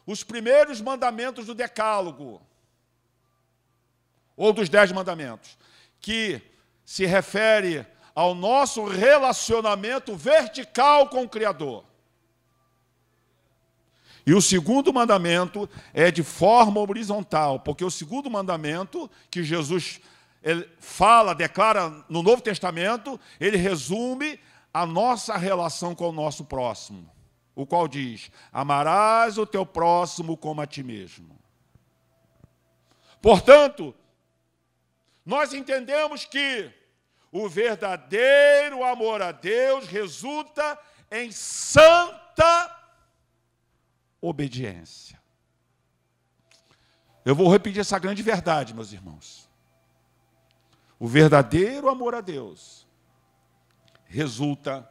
os 0.05 0.23
primeiros 0.23 0.81
mandamentos 0.81 1.45
do 1.45 1.55
Decálogo, 1.55 2.45
ou 4.35 4.51
dos 4.51 4.67
Dez 4.67 4.91
Mandamentos, 4.91 5.57
que 5.99 6.41
se 6.85 7.05
refere 7.05 7.87
ao 8.15 8.33
nosso 8.33 8.85
relacionamento 8.85 10.15
vertical 10.15 11.09
com 11.09 11.23
o 11.23 11.29
Criador. 11.29 11.83
E 14.25 14.33
o 14.33 14.41
segundo 14.41 14.91
mandamento 14.91 15.69
é 15.93 16.09
de 16.09 16.23
forma 16.23 16.79
horizontal, 16.79 17.59
porque 17.59 17.83
o 17.83 17.91
segundo 17.91 18.31
mandamento 18.31 19.11
que 19.29 19.43
Jesus 19.43 19.99
fala, 20.79 21.35
declara 21.35 21.89
no 22.09 22.23
Novo 22.23 22.41
Testamento, 22.41 23.19
ele 23.39 23.57
resume 23.57 24.39
a 24.73 24.85
nossa 24.85 25.37
relação 25.37 25.93
com 25.93 26.09
o 26.09 26.13
nosso 26.13 26.45
próximo, 26.45 27.09
o 27.53 27.65
qual 27.65 27.87
diz: 27.87 28.31
Amarás 28.51 29.37
o 29.37 29.45
teu 29.45 29.65
próximo 29.65 30.35
como 30.37 30.61
a 30.61 30.67
ti 30.67 30.83
mesmo. 30.83 31.37
Portanto, 33.21 33.93
nós 35.25 35.53
entendemos 35.53 36.25
que 36.25 36.71
o 37.37 37.49
verdadeiro 37.49 38.81
amor 38.81 39.21
a 39.21 39.33
Deus 39.33 39.87
resulta 39.87 40.79
em 41.11 41.33
santa 41.33 42.73
obediência. 44.21 45.21
Eu 47.25 47.35
vou 47.35 47.51
repetir 47.51 47.81
essa 47.81 47.99
grande 47.99 48.23
verdade, 48.23 48.73
meus 48.73 48.93
irmãos. 48.93 49.49
O 50.97 51.09
verdadeiro 51.09 51.89
amor 51.89 52.15
a 52.15 52.21
Deus 52.21 52.87
resulta 54.05 54.89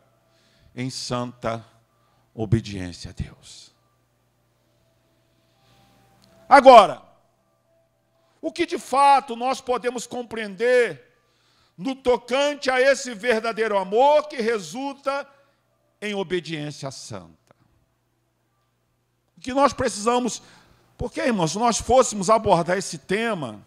em 0.74 0.90
santa 0.90 1.64
obediência 2.34 3.10
a 3.10 3.14
Deus. 3.14 3.74
Agora, 6.46 7.00
o 8.38 8.52
que 8.52 8.66
de 8.66 8.78
fato 8.78 9.34
nós 9.34 9.62
podemos 9.62 10.06
compreender 10.06 11.13
no 11.76 11.94
tocante 11.94 12.70
a 12.70 12.80
esse 12.80 13.14
verdadeiro 13.14 13.76
amor 13.76 14.28
que 14.28 14.40
resulta 14.40 15.26
em 16.00 16.14
obediência 16.14 16.90
santa. 16.90 17.54
O 19.36 19.40
que 19.40 19.52
nós 19.52 19.72
precisamos, 19.72 20.42
porque, 20.96 21.20
irmãos, 21.20 21.52
se 21.52 21.58
nós 21.58 21.78
fôssemos 21.78 22.30
abordar 22.30 22.78
esse 22.78 22.98
tema, 22.98 23.64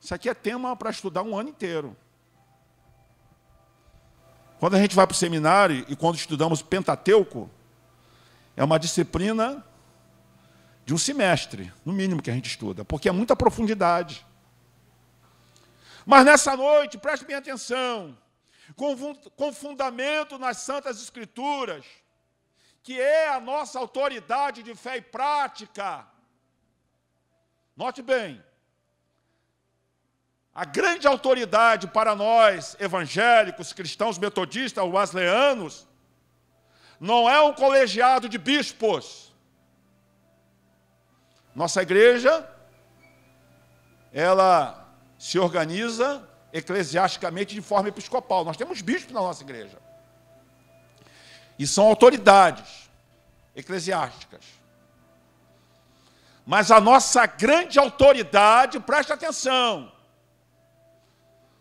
isso 0.00 0.14
aqui 0.14 0.28
é 0.28 0.34
tema 0.34 0.76
para 0.76 0.90
estudar 0.90 1.22
um 1.22 1.36
ano 1.36 1.48
inteiro. 1.48 1.96
Quando 4.60 4.74
a 4.74 4.80
gente 4.80 4.94
vai 4.94 5.06
para 5.06 5.14
o 5.14 5.16
seminário 5.16 5.84
e 5.88 5.94
quando 5.94 6.16
estudamos 6.16 6.62
Pentateuco, 6.62 7.50
é 8.56 8.64
uma 8.64 8.78
disciplina 8.78 9.64
de 10.84 10.94
um 10.94 10.98
semestre, 10.98 11.72
no 11.84 11.92
mínimo 11.92 12.22
que 12.22 12.30
a 12.30 12.34
gente 12.34 12.48
estuda, 12.48 12.84
porque 12.84 13.08
é 13.08 13.12
muita 13.12 13.36
profundidade. 13.36 14.26
Mas 16.10 16.24
nessa 16.24 16.56
noite, 16.56 16.96
preste 16.96 17.26
bem 17.26 17.36
atenção, 17.36 18.16
com, 18.74 19.52
fundamento 19.52 20.38
nas 20.38 20.56
Santas 20.56 21.02
Escrituras, 21.02 21.84
que 22.82 22.98
é 22.98 23.28
a 23.28 23.38
nossa 23.38 23.78
autoridade 23.78 24.62
de 24.62 24.74
fé 24.74 24.96
e 24.96 25.02
prática. 25.02 26.06
Note 27.76 28.00
bem, 28.00 28.42
a 30.54 30.64
grande 30.64 31.06
autoridade 31.06 31.86
para 31.86 32.14
nós, 32.14 32.74
evangélicos, 32.80 33.74
cristãos 33.74 34.16
metodistas, 34.16 34.82
wesleyanos, 34.82 35.86
não 36.98 37.28
é 37.28 37.38
um 37.42 37.52
colegiado 37.52 38.30
de 38.30 38.38
bispos. 38.38 39.30
Nossa 41.54 41.82
igreja, 41.82 42.48
ela 44.10 44.87
se 45.18 45.38
organiza 45.38 46.26
eclesiasticamente 46.52 47.54
de 47.54 47.60
forma 47.60 47.88
episcopal. 47.88 48.44
Nós 48.44 48.56
temos 48.56 48.80
bispos 48.80 49.12
na 49.12 49.20
nossa 49.20 49.42
igreja. 49.42 49.78
E 51.58 51.66
são 51.66 51.86
autoridades 51.86 52.88
eclesiásticas. 53.54 54.44
Mas 56.46 56.70
a 56.70 56.80
nossa 56.80 57.26
grande 57.26 57.78
autoridade, 57.78 58.80
presta 58.80 59.14
atenção, 59.14 59.92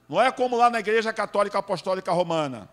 não 0.08 0.22
é 0.22 0.32
como 0.32 0.56
lá 0.56 0.70
na 0.70 0.80
Igreja 0.80 1.12
Católica 1.12 1.60
Apostólica 1.60 2.12
Romana. 2.12 2.70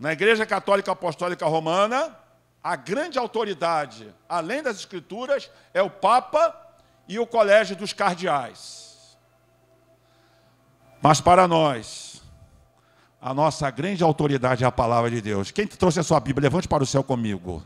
Na 0.00 0.12
Igreja 0.12 0.44
Católica 0.44 0.90
Apostólica 0.90 1.46
Romana, 1.46 2.18
a 2.62 2.74
grande 2.74 3.18
autoridade, 3.18 4.12
além 4.28 4.62
das 4.62 4.78
Escrituras, 4.78 5.48
é 5.72 5.80
o 5.80 5.90
Papa 5.90 6.58
e 7.06 7.18
o 7.18 7.26
Colégio 7.26 7.76
dos 7.76 7.92
Cardeais. 7.92 8.83
Mas 11.04 11.20
para 11.20 11.46
nós, 11.46 12.22
a 13.20 13.34
nossa 13.34 13.70
grande 13.70 14.02
autoridade 14.02 14.64
é 14.64 14.66
a 14.66 14.72
palavra 14.72 15.10
de 15.10 15.20
Deus. 15.20 15.50
Quem 15.50 15.66
trouxe 15.66 16.00
a 16.00 16.02
sua 16.02 16.18
Bíblia, 16.18 16.48
levante 16.48 16.66
para 16.66 16.82
o 16.82 16.86
céu 16.86 17.04
comigo. 17.04 17.62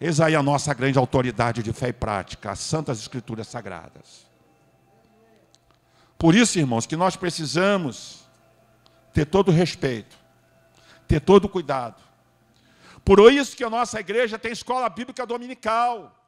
Eis 0.00 0.18
aí 0.18 0.34
a 0.34 0.42
nossa 0.42 0.72
grande 0.72 0.96
autoridade 0.96 1.62
de 1.62 1.74
fé 1.74 1.88
e 1.88 1.92
prática, 1.92 2.52
as 2.52 2.58
Santas 2.58 3.00
Escrituras 3.00 3.48
Sagradas. 3.48 4.26
Por 6.16 6.34
isso, 6.34 6.58
irmãos, 6.58 6.86
que 6.86 6.96
nós 6.96 7.16
precisamos 7.16 8.24
ter 9.12 9.26
todo 9.26 9.50
o 9.50 9.52
respeito, 9.52 10.16
ter 11.06 11.20
todo 11.20 11.44
o 11.44 11.48
cuidado. 11.50 12.00
Por 13.04 13.30
isso 13.30 13.54
que 13.54 13.62
a 13.62 13.68
nossa 13.68 14.00
igreja 14.00 14.38
tem 14.38 14.52
escola 14.52 14.88
bíblica 14.88 15.26
dominical. 15.26 16.18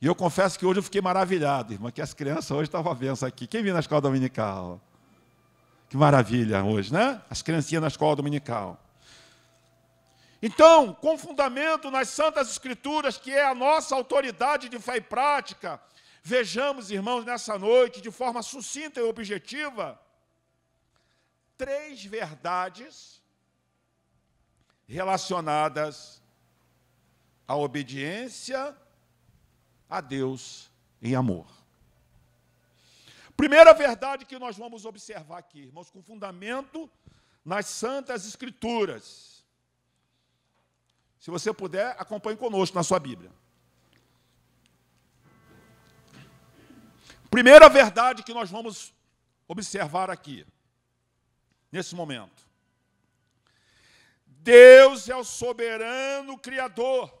E 0.00 0.06
eu 0.06 0.14
confesso 0.14 0.58
que 0.58 0.66
hoje 0.66 0.80
eu 0.80 0.82
fiquei 0.82 1.00
maravilhado, 1.00 1.72
irmã, 1.72 1.90
que 1.90 2.02
as 2.02 2.12
crianças 2.12 2.50
hoje 2.50 2.64
estavam 2.64 2.94
vendo 2.94 3.24
aqui. 3.24 3.46
Quem 3.46 3.62
viu 3.62 3.72
na 3.72 3.80
escola 3.80 4.00
dominical? 4.02 4.80
Que 5.88 5.96
maravilha 5.96 6.62
hoje, 6.62 6.92
né? 6.92 7.22
As 7.30 7.40
criancinhas 7.40 7.80
na 7.80 7.88
escola 7.88 8.14
dominical. 8.14 8.78
Então, 10.42 10.92
com 10.92 11.16
fundamento 11.16 11.90
nas 11.90 12.10
Santas 12.10 12.50
Escrituras, 12.50 13.16
que 13.16 13.32
é 13.32 13.46
a 13.46 13.54
nossa 13.54 13.94
autoridade 13.94 14.68
de 14.68 14.78
fé 14.78 14.98
e 14.98 15.00
prática, 15.00 15.80
vejamos, 16.22 16.90
irmãos, 16.90 17.24
nessa 17.24 17.58
noite, 17.58 18.02
de 18.02 18.10
forma 18.10 18.42
sucinta 18.42 19.00
e 19.00 19.02
objetiva, 19.02 19.98
três 21.56 22.04
verdades 22.04 23.22
relacionadas 24.86 26.22
à 27.48 27.56
obediência 27.56 28.76
a 29.88 30.00
Deus 30.00 30.70
em 31.00 31.14
amor. 31.14 31.46
Primeira 33.36 33.74
verdade 33.74 34.24
que 34.24 34.38
nós 34.38 34.56
vamos 34.56 34.84
observar 34.84 35.38
aqui, 35.38 35.60
irmãos, 35.60 35.90
com 35.90 36.02
fundamento 36.02 36.90
nas 37.44 37.66
Santas 37.66 38.26
Escrituras. 38.26 39.44
Se 41.20 41.30
você 41.30 41.52
puder, 41.52 41.94
acompanhe 41.98 42.36
conosco 42.36 42.76
na 42.76 42.82
sua 42.82 42.98
Bíblia. 42.98 43.30
Primeira 47.30 47.68
verdade 47.68 48.22
que 48.22 48.32
nós 48.32 48.50
vamos 48.50 48.94
observar 49.46 50.10
aqui, 50.10 50.46
nesse 51.70 51.94
momento. 51.94 52.46
Deus 54.26 55.08
é 55.08 55.16
o 55.16 55.24
soberano 55.24 56.38
Criador 56.38 57.15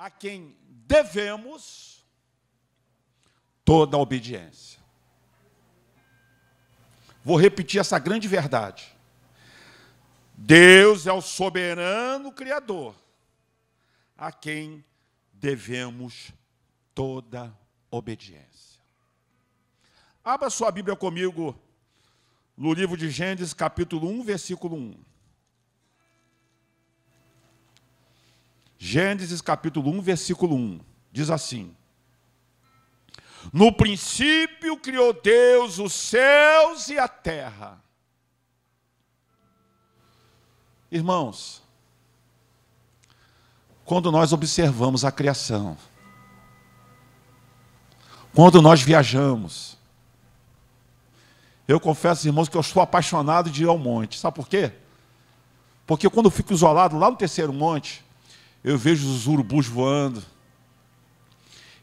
a 0.00 0.08
quem 0.08 0.56
devemos 0.86 2.02
toda 3.62 3.98
a 3.98 4.00
obediência. 4.00 4.80
Vou 7.22 7.36
repetir 7.36 7.78
essa 7.82 7.98
grande 7.98 8.26
verdade. 8.26 8.96
Deus 10.32 11.06
é 11.06 11.12
o 11.12 11.20
soberano 11.20 12.32
Criador, 12.32 12.94
a 14.16 14.32
quem 14.32 14.82
devemos 15.34 16.32
toda 16.94 17.54
obediência. 17.90 18.80
Abra 20.24 20.48
sua 20.48 20.70
Bíblia 20.70 20.96
comigo 20.96 21.54
no 22.56 22.72
livro 22.72 22.96
de 22.96 23.10
Gênesis, 23.10 23.52
capítulo 23.52 24.08
1, 24.08 24.22
versículo 24.22 24.76
1. 24.76 25.09
Gênesis 28.82 29.42
capítulo 29.42 29.90
1, 29.90 30.00
versículo 30.00 30.56
1. 30.56 30.80
Diz 31.12 31.28
assim: 31.28 31.76
No 33.52 33.70
princípio 33.70 34.74
criou 34.78 35.12
Deus 35.12 35.78
os 35.78 35.92
céus 35.92 36.88
e 36.88 36.98
a 36.98 37.06
terra. 37.06 37.78
Irmãos, 40.90 41.62
quando 43.84 44.10
nós 44.10 44.32
observamos 44.32 45.04
a 45.04 45.12
criação, 45.12 45.76
quando 48.34 48.62
nós 48.62 48.80
viajamos, 48.80 49.78
Eu 51.68 51.78
confesso, 51.78 52.26
irmãos, 52.26 52.48
que 52.48 52.56
eu 52.56 52.64
sou 52.64 52.82
apaixonado 52.82 53.48
de 53.48 53.62
ir 53.62 53.68
ao 53.68 53.78
monte. 53.78 54.18
Sabe 54.18 54.34
por 54.34 54.48
quê? 54.48 54.72
Porque 55.86 56.10
quando 56.10 56.26
eu 56.26 56.30
fico 56.32 56.52
isolado 56.52 56.98
lá 56.98 57.08
no 57.08 57.16
terceiro 57.16 57.52
monte, 57.52 58.04
eu 58.62 58.76
vejo 58.76 59.08
os 59.08 59.26
urubus 59.26 59.66
voando, 59.66 60.22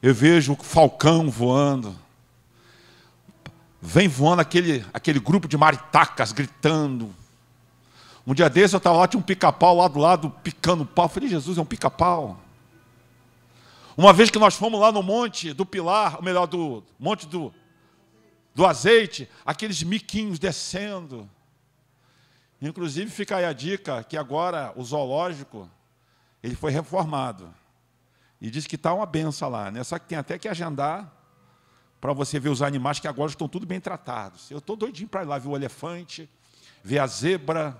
eu 0.01 0.13
vejo 0.13 0.53
o 0.53 0.63
falcão 0.63 1.29
voando, 1.29 1.95
vem 3.81 4.07
voando 4.07 4.41
aquele, 4.41 4.85
aquele 4.93 5.19
grupo 5.19 5.47
de 5.47 5.57
maritacas 5.57 6.31
gritando. 6.31 7.13
Um 8.25 8.33
dia 8.33 8.49
desse 8.49 8.75
eu 8.75 8.77
estava 8.77 8.97
lá, 8.97 9.07
tinha 9.07 9.19
um 9.19 9.23
pica-pau 9.23 9.77
lá 9.77 9.87
do 9.87 9.99
lado 9.99 10.29
picando 10.43 10.85
pau. 10.85 11.05
Eu 11.05 11.09
falei, 11.09 11.29
Jesus, 11.29 11.57
é 11.57 11.61
um 11.61 11.65
pica-pau. 11.65 12.39
Uma 13.95 14.13
vez 14.13 14.29
que 14.29 14.37
nós 14.37 14.53
fomos 14.53 14.79
lá 14.79 14.91
no 14.91 15.01
monte 15.01 15.53
do 15.53 15.65
Pilar, 15.65 16.17
ou 16.17 16.23
melhor, 16.23 16.45
do 16.45 16.83
monte 16.99 17.25
do, 17.25 17.51
do 18.53 18.65
azeite, 18.65 19.27
aqueles 19.45 19.81
miquinhos 19.81 20.37
descendo. 20.37 21.27
Inclusive 22.61 23.09
fica 23.09 23.37
aí 23.37 23.45
a 23.45 23.53
dica 23.53 24.03
que 24.03 24.17
agora 24.17 24.73
o 24.75 24.83
zoológico 24.83 25.67
ele 26.47 26.55
foi 26.55 26.71
reformado. 26.71 27.53
E 28.39 28.49
diz 28.49 28.65
que 28.65 28.75
está 28.75 28.93
uma 28.93 29.05
benção 29.05 29.49
lá, 29.49 29.69
né? 29.69 29.83
Só 29.83 29.99
que 29.99 30.07
tem 30.07 30.17
até 30.17 30.37
que 30.37 30.47
agendar 30.47 31.11
para 31.99 32.13
você 32.13 32.39
ver 32.39 32.49
os 32.49 32.61
animais 32.61 32.99
que 32.99 33.07
agora 33.07 33.29
estão 33.29 33.47
tudo 33.47 33.65
bem 33.65 33.79
tratados. 33.79 34.49
Eu 34.49 34.59
estou 34.59 34.75
doidinho 34.75 35.09
para 35.09 35.23
ir 35.23 35.25
lá 35.25 35.37
ver 35.37 35.49
o 35.49 35.55
elefante, 35.55 36.29
ver 36.83 36.99
a 36.99 37.07
zebra, 37.07 37.77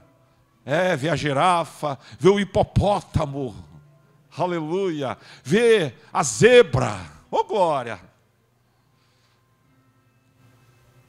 é, 0.66 0.96
ver 0.96 1.10
a 1.10 1.16
girafa, 1.16 1.98
ver 2.20 2.30
o 2.30 2.40
hipopótamo. 2.40 3.56
Aleluia. 4.36 5.18
Ver 5.44 6.04
a 6.12 6.24
zebra. 6.24 7.00
Ô 7.32 7.38
oh, 7.38 7.44
glória. 7.44 8.02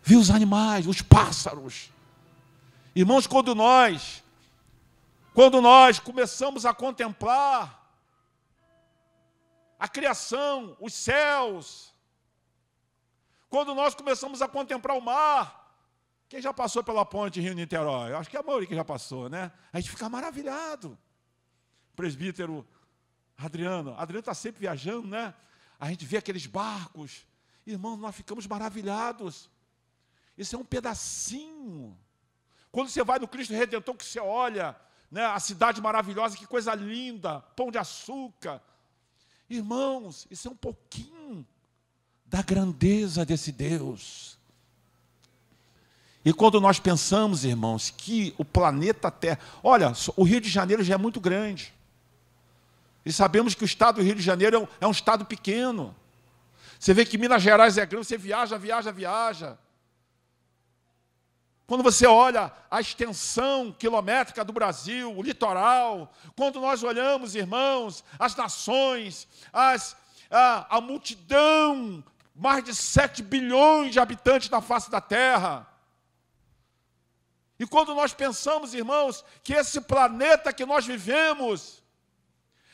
Ver 0.03 0.17
os 0.17 0.31
animais, 0.31 0.87
os 0.87 1.03
pássaros. 1.03 1.91
Irmãos, 2.95 3.27
quando 3.27 3.55
nós, 3.55 4.23
quando 5.39 5.61
nós 5.61 6.01
começamos 6.01 6.67
a 6.67 6.75
contemplar 6.75 7.97
a 9.79 9.87
criação, 9.87 10.77
os 10.81 10.93
céus, 10.93 11.95
quando 13.49 13.73
nós 13.73 13.95
começamos 13.95 14.43
a 14.43 14.49
contemplar 14.49 14.99
o 14.99 15.01
mar, 15.01 15.81
quem 16.29 16.43
já 16.43 16.53
passou 16.53 16.83
pela 16.83 17.05
ponte 17.05 17.41
Rio-Niterói? 17.41 18.15
Acho 18.15 18.29
que 18.29 18.37
é 18.37 18.41
a 18.41 18.43
maioria 18.43 18.67
que 18.67 18.75
já 18.75 18.85
passou, 18.85 19.29
né? 19.29 19.53
A 19.73 19.79
gente 19.79 19.91
fica 19.91 20.09
maravilhado. 20.09 20.99
Presbítero 21.95 22.67
Adriano, 23.37 23.95
Adriano 23.97 24.19
está 24.19 24.35
sempre 24.35 24.63
viajando, 24.63 25.07
né? 25.07 25.33
A 25.79 25.89
gente 25.89 26.05
vê 26.05 26.17
aqueles 26.17 26.47
barcos. 26.47 27.25
Irmãos, 27.65 27.97
nós 27.97 28.13
ficamos 28.13 28.45
maravilhados. 28.45 29.49
Isso 30.37 30.57
é 30.57 30.59
um 30.59 30.65
pedacinho. 30.65 31.97
Quando 32.73 32.89
você 32.89 33.05
vai 33.05 33.21
no 33.21 33.29
Cristo 33.29 33.55
Redentor, 33.55 33.95
que 33.95 34.05
você 34.05 34.19
olha, 34.19 34.77
né, 35.11 35.25
a 35.25 35.41
cidade 35.41 35.81
maravilhosa, 35.81 36.37
que 36.37 36.47
coisa 36.47 36.75
linda, 36.75 37.41
pão 37.57 37.71
de 37.71 37.79
açúcar. 37.79 38.61
Irmãos, 39.49 40.27
isso 40.31 40.49
é 40.49 40.51
um 40.51 40.57
pouquinho 40.57 41.47
da 42.27 42.43
grandeza 42.43 43.25
desse 43.25 43.51
Deus. 43.51 44.39
E 46.25 46.33
quando 46.33 46.61
nós 46.61 46.79
pensamos, 46.79 47.45
irmãos, 47.45 47.91
que 47.97 48.35
o 48.37 48.45
planeta 48.45 49.11
Terra. 49.11 49.39
Olha, 49.63 49.93
o 50.17 50.25
Rio 50.25 50.41
de 50.41 50.51
Janeiro 50.51 50.85
já 50.85 50.95
é 50.95 50.99
muito 50.99 51.21
grande. 51.21 51.73
E 53.05 53.13
sabemos 53.13 53.55
que 53.55 53.63
o 53.63 53.65
estado 53.65 53.97
do 53.97 54.03
Rio 54.03 54.15
de 54.15 54.21
Janeiro 54.21 54.57
é 54.57 54.59
um, 54.59 54.69
é 54.83 54.87
um 54.87 54.91
estado 54.91 55.25
pequeno. 55.25 55.97
Você 56.79 56.93
vê 56.93 57.07
que 57.07 57.17
Minas 57.17 57.43
Gerais 57.43 57.79
é 57.79 57.87
grande, 57.87 58.07
você 58.07 58.19
viaja, 58.19 58.59
viaja, 58.59 58.93
viaja. 58.93 59.59
Quando 61.69 61.83
você 61.83 62.07
olha 62.07 62.51
a 62.71 62.81
extensão 62.81 63.71
quilométrica 63.71 64.43
do 64.43 64.55
Brasil, 64.55 65.15
o 65.15 65.23
litoral, 65.23 66.11
quando 66.35 66.59
nós 66.63 66.83
olhamos, 66.83 67.35
irmãos, 67.35 68.03
as 68.19 68.35
nações, 68.35 69.29
as, 69.53 69.95
a, 70.31 70.79
a 70.79 70.81
multidão, 70.81 72.03
mais 72.35 72.65
de 72.65 72.75
7 72.75 73.23
bilhões 73.23 73.93
de 73.93 74.01
habitantes 74.01 74.49
na 74.49 74.63
face 74.63 74.91
da 74.91 74.99
terra. 74.99 75.67
E 77.59 77.67
quando 77.67 77.95
nós 77.95 78.15
pensamos, 78.15 78.73
irmãos, 78.73 79.23
que 79.43 79.53
esse 79.53 79.79
planeta 79.83 80.55
que 80.55 80.65
nós 80.65 80.87
vivemos 80.87 81.83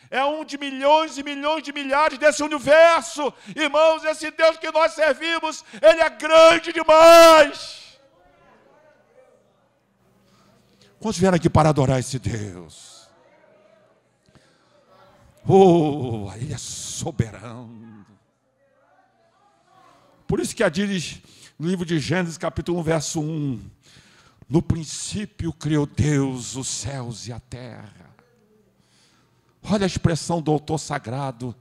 é 0.09 0.25
um 0.25 0.45
de 0.45 0.57
milhões 0.57 1.19
e 1.19 1.25
milhões 1.25 1.65
de 1.65 1.73
milhares 1.73 2.17
desse 2.17 2.45
universo, 2.45 3.35
irmãos, 3.57 4.05
esse 4.05 4.31
Deus 4.31 4.57
que 4.57 4.71
nós 4.71 4.93
servimos, 4.93 5.65
ele 5.83 6.01
é 6.01 6.11
grande 6.11 6.73
demais. 6.73 7.84
Quantos 11.05 11.21
vieram 11.21 11.37
aqui 11.37 11.51
para 11.51 11.69
adorar 11.69 12.01
esse 12.01 12.19
Deus? 12.19 13.11
Oh, 15.47 16.33
Ele 16.35 16.51
é 16.51 16.57
soberano. 16.57 18.07
Por 20.27 20.41
isso 20.41 20.57
que 20.57 20.65
a 20.65 20.71
diz 20.71 21.21
no 21.59 21.69
livro 21.69 21.85
de 21.85 21.99
Gênesis, 21.99 22.39
capítulo 22.39 22.81
1, 22.81 22.83
verso 22.83 23.21
1: 23.21 23.71
No 24.49 24.63
princípio 24.63 25.53
criou 25.53 25.85
Deus 25.85 26.57
os 26.57 26.69
céus 26.69 27.29
e 27.29 27.35
a 27.35 27.39
terra. 27.39 28.17
Olha 29.63 29.85
a 29.85 29.87
expressão 29.87 30.41
do 30.41 30.51
autor 30.51 30.79
sagrado. 30.79 31.55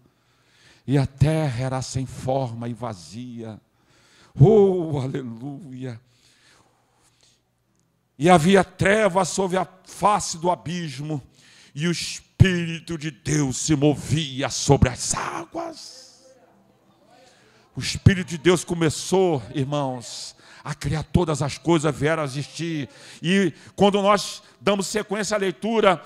E 0.88 0.97
a 0.97 1.06
terra 1.06 1.65
era 1.65 1.82
sem 1.82 2.06
forma 2.06 2.69
e 2.69 2.73
vazia. 2.73 3.60
Oh, 4.39 5.01
aleluia! 5.01 5.99
E 8.17 8.30
havia 8.30 8.63
trevas 8.63 9.30
sobre 9.30 9.58
a 9.58 9.67
face 9.86 10.38
do 10.38 10.52
abismo, 10.52 11.21
e 11.73 11.88
o 11.88 11.91
Espírito 11.91 12.97
de 12.97 13.10
Deus 13.10 13.58
se 13.58 13.76
movia 13.76 14.49
sobre 14.49 14.89
as 14.89 15.13
águas. 15.15 16.04
O 17.76 17.80
Espírito 17.80 18.28
de 18.28 18.38
Deus 18.38 18.63
começou, 18.63 19.41
irmãos, 19.56 20.36
a 20.63 20.73
criar 20.73 21.04
todas 21.04 21.41
as 21.41 21.58
coisas, 21.58 21.93
vieram 21.93 22.21
a 22.21 22.26
existir. 22.26 22.88
E 23.21 23.52
quando 23.76 24.02
nós 24.02 24.41
damos 24.62 24.88
sequência 24.88 25.36
à 25.36 25.39
leitura, 25.39 26.02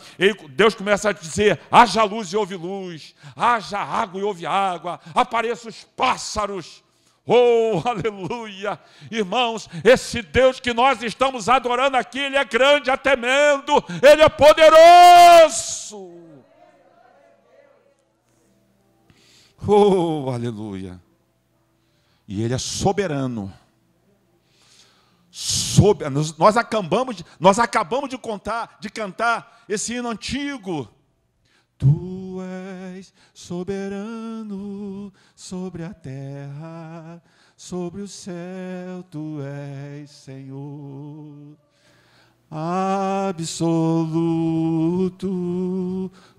Deus 0.52 0.74
começa 0.74 1.10
a 1.10 1.14
dizer: 1.14 1.60
haja 1.70 2.04
luz 2.04 2.30
e 2.30 2.38
houve 2.38 2.56
luz, 2.56 3.14
haja 3.36 3.78
água 3.78 4.20
e 4.20 4.24
houve 4.24 4.46
água, 4.46 5.00
apareçam 5.14 5.70
os 5.70 5.84
pássaros. 5.84 6.84
Oh, 7.30 7.82
aleluia! 7.84 8.80
Irmãos, 9.12 9.70
esse 9.84 10.22
Deus 10.22 10.62
que 10.62 10.74
nós 10.74 11.04
estamos 11.04 11.50
adorando 11.50 11.98
aqui, 11.98 12.20
Ele 12.20 12.38
é 12.38 12.46
grande, 12.46 12.90
é 12.90 12.96
temendo, 12.96 13.84
Ele 14.02 14.22
é 14.22 14.30
poderoso. 14.30 16.14
Oh, 19.68 20.30
aleluia! 20.34 21.02
E 22.26 22.42
Ele 22.42 22.54
é 22.54 22.58
soberano. 22.58 23.54
Sober, 25.30 26.10
nós, 26.10 26.56
acabamos 26.56 27.18
de, 27.18 27.26
nós 27.38 27.60
acabamos 27.60 28.10
de 28.10 28.18
contar, 28.18 28.78
de 28.80 28.90
cantar 28.90 29.66
esse 29.68 29.94
hino 29.94 30.10
antigo. 30.10 30.90
És 32.98 33.14
soberano 33.34 35.14
sobre 35.36 35.84
a 35.84 35.94
terra, 35.94 37.22
sobre 37.56 38.02
o 38.02 38.08
céu, 38.08 39.04
tu 39.10 39.40
és 39.42 40.10
Senhor. 40.10 41.56
Absoluto, 42.50 43.70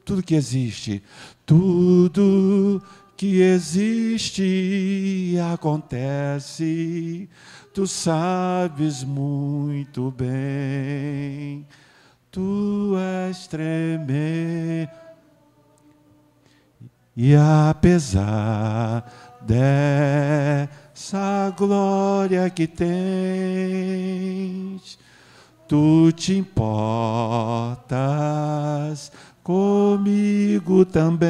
tudo 0.04 0.22
que 0.22 0.34
existe, 0.34 1.02
tudo 1.44 2.82
que 3.16 3.42
existe 3.42 5.34
acontece, 5.52 7.28
tu 7.74 7.86
sabes 7.86 9.04
muito 9.04 10.10
bem. 10.10 11.66
Tu 12.30 12.94
és 12.96 13.46
tremendo 13.48 15.07
e 17.20 17.34
apesar 17.34 19.04
dessa 19.40 20.70
glória 21.56 22.48
que 22.48 22.68
tens, 22.68 22.86
tu 25.66 26.12
te 26.12 26.36
importas 26.36 27.10
comigo 29.42 30.84
também. 30.84 31.26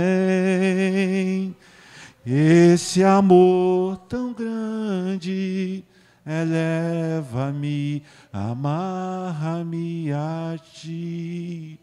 Esse 2.27 3.03
amor 3.03 3.97
tão 4.11 4.35
grande 4.35 5.83
eleva-me, 6.27 8.03
amarra-me 8.31 10.13
a 10.13 10.59
ti. 10.75 11.81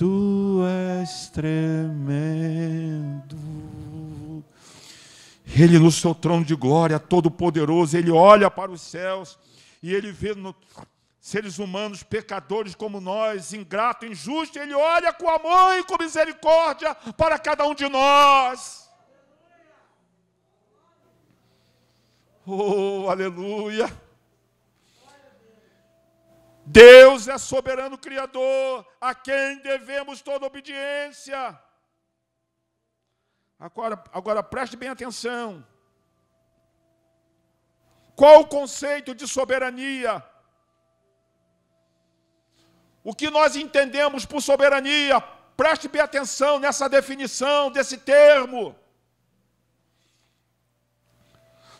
Tu 0.00 0.62
és 1.02 1.28
tremendo. 1.28 3.36
Ele 5.54 5.78
no 5.78 5.92
seu 5.92 6.14
trono 6.14 6.42
de 6.42 6.54
glória, 6.54 6.98
todo-poderoso, 6.98 7.98
ele 7.98 8.10
olha 8.10 8.50
para 8.50 8.70
os 8.70 8.80
céus 8.80 9.38
e 9.82 9.92
ele 9.92 10.10
vê 10.10 10.34
no, 10.34 10.56
seres 11.20 11.58
humanos 11.58 12.02
pecadores 12.02 12.74
como 12.74 12.98
nós, 12.98 13.52
ingrato, 13.52 14.06
injusto, 14.06 14.58
ele 14.58 14.72
olha 14.72 15.12
com 15.12 15.28
amor 15.28 15.74
e 15.74 15.84
com 15.84 16.02
misericórdia 16.02 16.94
para 16.94 17.38
cada 17.38 17.66
um 17.66 17.74
de 17.74 17.86
nós. 17.86 18.88
Oh, 22.46 23.06
aleluia! 23.10 23.94
Deus 26.72 27.26
é 27.26 27.36
soberano 27.36 27.98
Criador, 27.98 28.86
a 29.00 29.12
quem 29.12 29.58
devemos 29.58 30.20
toda 30.20 30.46
obediência. 30.46 31.58
Agora, 33.58 34.00
agora 34.12 34.40
preste 34.40 34.76
bem 34.76 34.88
atenção. 34.88 35.66
Qual 38.14 38.42
o 38.42 38.46
conceito 38.46 39.16
de 39.16 39.26
soberania? 39.26 40.24
O 43.02 43.12
que 43.16 43.28
nós 43.30 43.56
entendemos 43.56 44.24
por 44.24 44.40
soberania? 44.40 45.20
Preste 45.56 45.88
bem 45.88 46.02
atenção 46.02 46.60
nessa 46.60 46.88
definição 46.88 47.72
desse 47.72 47.98
termo. 47.98 48.76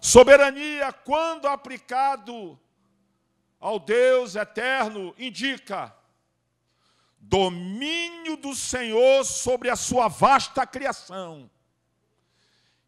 Soberania, 0.00 0.92
quando 0.92 1.46
aplicado 1.46 2.58
ao 3.60 3.78
Deus 3.78 4.34
eterno, 4.34 5.14
indica 5.18 5.94
domínio 7.18 8.36
do 8.38 8.54
Senhor 8.54 9.24
sobre 9.24 9.68
a 9.68 9.76
sua 9.76 10.08
vasta 10.08 10.66
criação. 10.66 11.50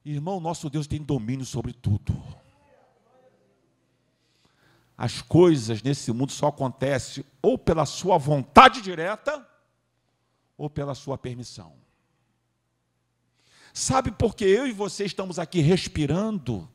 Irmão, 0.04 0.40
nosso 0.40 0.70
Deus 0.70 0.86
tem 0.86 1.02
domínio 1.02 1.44
sobre 1.44 1.72
tudo. 1.72 2.12
As 4.96 5.20
coisas 5.20 5.82
nesse 5.82 6.10
mundo 6.12 6.32
só 6.32 6.48
acontecem 6.48 7.24
ou 7.42 7.58
pela 7.58 7.84
sua 7.84 8.16
vontade 8.18 8.80
direta 8.80 9.46
ou 10.56 10.70
pela 10.70 10.94
sua 10.94 11.18
permissão. 11.18 11.74
Sabe 13.74 14.10
por 14.10 14.34
que 14.34 14.44
eu 14.44 14.66
e 14.66 14.72
você 14.72 15.04
estamos 15.04 15.38
aqui 15.38 15.60
respirando 15.60 16.68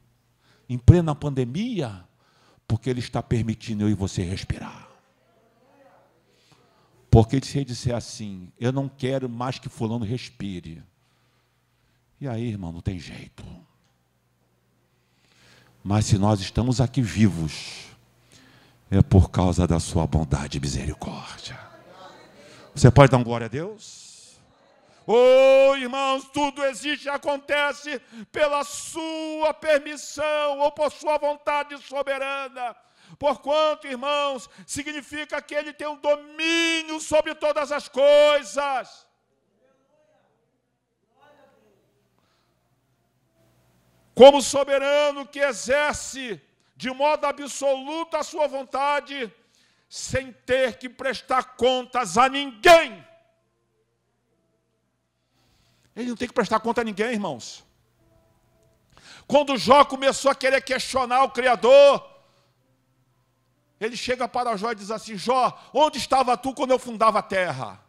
em 0.67 0.77
plena 0.77 1.13
pandemia? 1.15 2.06
Porque 2.67 2.89
Ele 2.89 2.99
está 2.99 3.23
permitindo 3.23 3.83
eu 3.83 3.89
e 3.89 3.93
você 3.93 4.23
respirar. 4.23 4.87
Porque 7.09 7.43
se 7.43 7.57
ele 7.57 7.65
disser 7.65 7.95
assim, 7.95 8.51
eu 8.59 8.71
não 8.71 8.87
quero 8.87 9.27
mais 9.27 9.57
que 9.57 9.69
fulano 9.69 10.05
respire. 10.05 10.83
E 12.21 12.27
aí, 12.27 12.47
irmão, 12.47 12.71
não 12.71 12.81
tem 12.81 12.99
jeito. 12.99 13.43
Mas 15.83 16.05
se 16.05 16.17
nós 16.17 16.39
estamos 16.41 16.79
aqui 16.79 17.01
vivos, 17.01 17.85
é 18.91 19.01
por 19.01 19.31
causa 19.31 19.65
da 19.65 19.79
sua 19.79 20.05
bondade 20.05 20.57
e 20.57 20.61
misericórdia. 20.61 21.57
Você 22.75 22.91
pode 22.91 23.11
dar 23.11 23.17
um 23.17 23.23
glória 23.23 23.45
a 23.45 23.49
Deus? 23.49 24.06
Oh, 25.09 25.73
irmãos, 25.77 26.27
tudo 26.33 26.65
existe 26.65 27.05
e 27.05 27.09
acontece 27.09 27.97
pela 28.29 28.65
sua 28.65 29.53
permissão 29.53 30.59
ou 30.59 30.69
por 30.69 30.91
sua 30.91 31.17
vontade 31.17 31.77
soberana. 31.81 32.75
Porquanto, 33.17 33.87
irmãos, 33.87 34.49
significa 34.65 35.41
que 35.41 35.55
ele 35.55 35.71
tem 35.71 35.87
um 35.87 35.95
domínio 35.95 36.99
sobre 36.99 37.33
todas 37.33 37.71
as 37.71 37.87
coisas. 37.87 39.07
Como 44.13 44.41
soberano 44.41 45.25
que 45.25 45.39
exerce 45.39 46.41
de 46.75 46.91
modo 46.91 47.25
absoluto 47.25 48.17
a 48.17 48.23
sua 48.23 48.45
vontade, 48.45 49.33
sem 49.87 50.33
ter 50.33 50.77
que 50.77 50.89
prestar 50.89 51.55
contas 51.55 52.17
a 52.17 52.27
ninguém. 52.27 53.07
Ele 55.97 56.09
não 56.09 56.15
tem 56.15 56.27
que 56.27 56.33
prestar 56.33 56.59
conta 56.59 56.81
a 56.81 56.83
ninguém, 56.83 57.13
irmãos. 57.13 57.65
Quando 59.25 59.57
Jó 59.57 59.83
começou 59.83 60.29
a 60.29 60.35
querer 60.35 60.61
questionar 60.61 61.23
o 61.23 61.31
Criador, 61.31 62.07
ele 63.79 63.97
chega 63.97 64.27
para 64.27 64.55
Jó 64.55 64.71
e 64.71 64.75
diz 64.75 64.91
assim: 64.91 65.17
Jó, 65.17 65.59
onde 65.73 65.97
estava 65.97 66.37
tu 66.37 66.53
quando 66.53 66.69
eu 66.69 66.77
fundava 66.77 67.17
a 67.17 67.23
terra? 67.23 67.81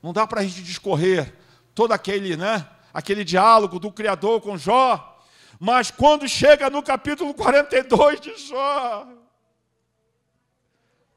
Não 0.00 0.12
dá 0.12 0.24
para 0.24 0.40
a 0.40 0.44
gente 0.44 0.62
discorrer 0.62 1.34
todo 1.74 1.92
aquele, 1.92 2.36
né, 2.36 2.68
aquele 2.94 3.24
diálogo 3.24 3.80
do 3.80 3.90
Criador 3.90 4.40
com 4.40 4.56
Jó, 4.56 5.20
mas 5.58 5.90
quando 5.90 6.28
chega 6.28 6.70
no 6.70 6.80
capítulo 6.80 7.34
42 7.34 8.20
de 8.20 8.36
Jó, 8.36 9.08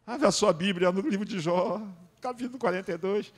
abre 0.08 0.26
a 0.26 0.32
sua 0.32 0.52
Bíblia 0.52 0.92
no 0.92 1.02
livro 1.02 1.24
de 1.24 1.40
Jó, 1.40 1.80
capítulo 2.20 2.58
42. 2.58 3.32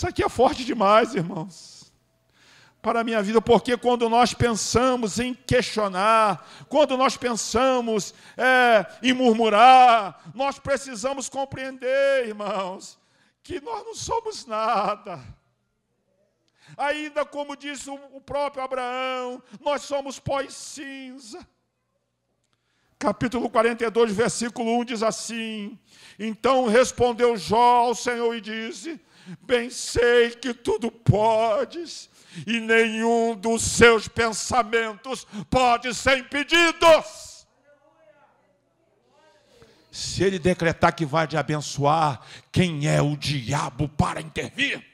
Isso 0.00 0.08
aqui 0.08 0.24
é 0.24 0.30
forte 0.30 0.64
demais, 0.64 1.14
irmãos, 1.14 1.92
para 2.80 3.00
a 3.00 3.04
minha 3.04 3.22
vida, 3.22 3.38
porque 3.42 3.76
quando 3.76 4.08
nós 4.08 4.32
pensamos 4.32 5.18
em 5.18 5.34
questionar, 5.34 6.48
quando 6.70 6.96
nós 6.96 7.18
pensamos 7.18 8.14
é, 8.34 8.86
em 9.02 9.12
murmurar, 9.12 10.22
nós 10.34 10.58
precisamos 10.58 11.28
compreender, 11.28 12.26
irmãos, 12.26 12.98
que 13.42 13.60
nós 13.60 13.84
não 13.84 13.94
somos 13.94 14.46
nada. 14.46 15.22
Ainda 16.78 17.26
como 17.26 17.54
disse 17.54 17.90
o 17.90 18.22
próprio 18.22 18.64
Abraão, 18.64 19.42
nós 19.60 19.82
somos 19.82 20.18
pó 20.18 20.40
e 20.40 20.50
cinza. 20.50 21.46
Capítulo 22.98 23.50
42, 23.50 24.12
versículo 24.12 24.80
1 24.80 24.84
diz 24.86 25.02
assim: 25.02 25.78
Então 26.18 26.66
respondeu 26.68 27.36
Jó 27.36 27.88
ao 27.88 27.94
Senhor 27.94 28.34
e 28.34 28.40
disse: 28.40 28.98
Bem 29.42 29.70
sei 29.70 30.30
que 30.30 30.52
tudo 30.52 30.90
podes, 30.90 32.08
e 32.46 32.60
nenhum 32.60 33.34
dos 33.34 33.62
seus 33.62 34.08
pensamentos 34.08 35.26
pode 35.48 35.94
ser 35.94 36.18
impedido. 36.18 36.86
Se 39.90 40.22
ele 40.22 40.38
decretar 40.38 40.94
que 40.94 41.04
vai 41.04 41.26
te 41.26 41.36
abençoar, 41.36 42.20
quem 42.52 42.86
é 42.86 43.02
o 43.02 43.16
diabo 43.16 43.88
para 43.88 44.20
intervir? 44.20 44.89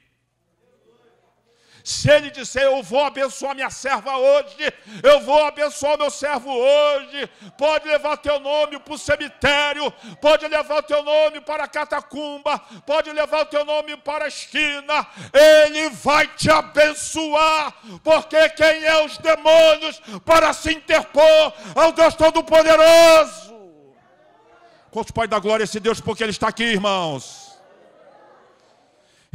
Se 1.86 2.10
ele 2.10 2.32
disser, 2.32 2.64
eu 2.64 2.82
vou 2.82 3.04
abençoar 3.04 3.54
minha 3.54 3.70
serva 3.70 4.18
hoje, 4.18 4.74
eu 5.04 5.20
vou 5.20 5.46
abençoar 5.46 5.96
meu 5.96 6.10
servo 6.10 6.50
hoje, 6.50 7.30
pode 7.56 7.86
levar 7.86 8.16
teu 8.16 8.40
nome 8.40 8.76
para 8.80 8.94
o 8.94 8.98
cemitério, 8.98 9.88
pode 10.20 10.48
levar 10.48 10.82
teu 10.82 11.04
nome 11.04 11.40
para 11.40 11.62
a 11.62 11.68
catacumba, 11.68 12.58
pode 12.84 13.12
levar 13.12 13.44
teu 13.44 13.64
nome 13.64 13.96
para 13.98 14.24
a 14.24 14.28
esquina, 14.28 15.06
ele 15.32 15.88
vai 15.90 16.26
te 16.26 16.50
abençoar, 16.50 17.72
porque 18.02 18.48
quem 18.48 18.84
é 18.84 19.04
os 19.04 19.16
demônios 19.18 20.02
para 20.24 20.52
se 20.52 20.72
interpor 20.72 21.52
ao 21.72 21.92
Deus 21.92 22.16
Todo-Poderoso? 22.16 23.54
Quantos 24.90 25.12
pode 25.12 25.30
dar 25.30 25.38
glória 25.38 25.62
esse 25.62 25.78
Deus 25.78 26.00
porque 26.00 26.24
Ele 26.24 26.32
está 26.32 26.48
aqui, 26.48 26.64
irmãos? 26.64 27.45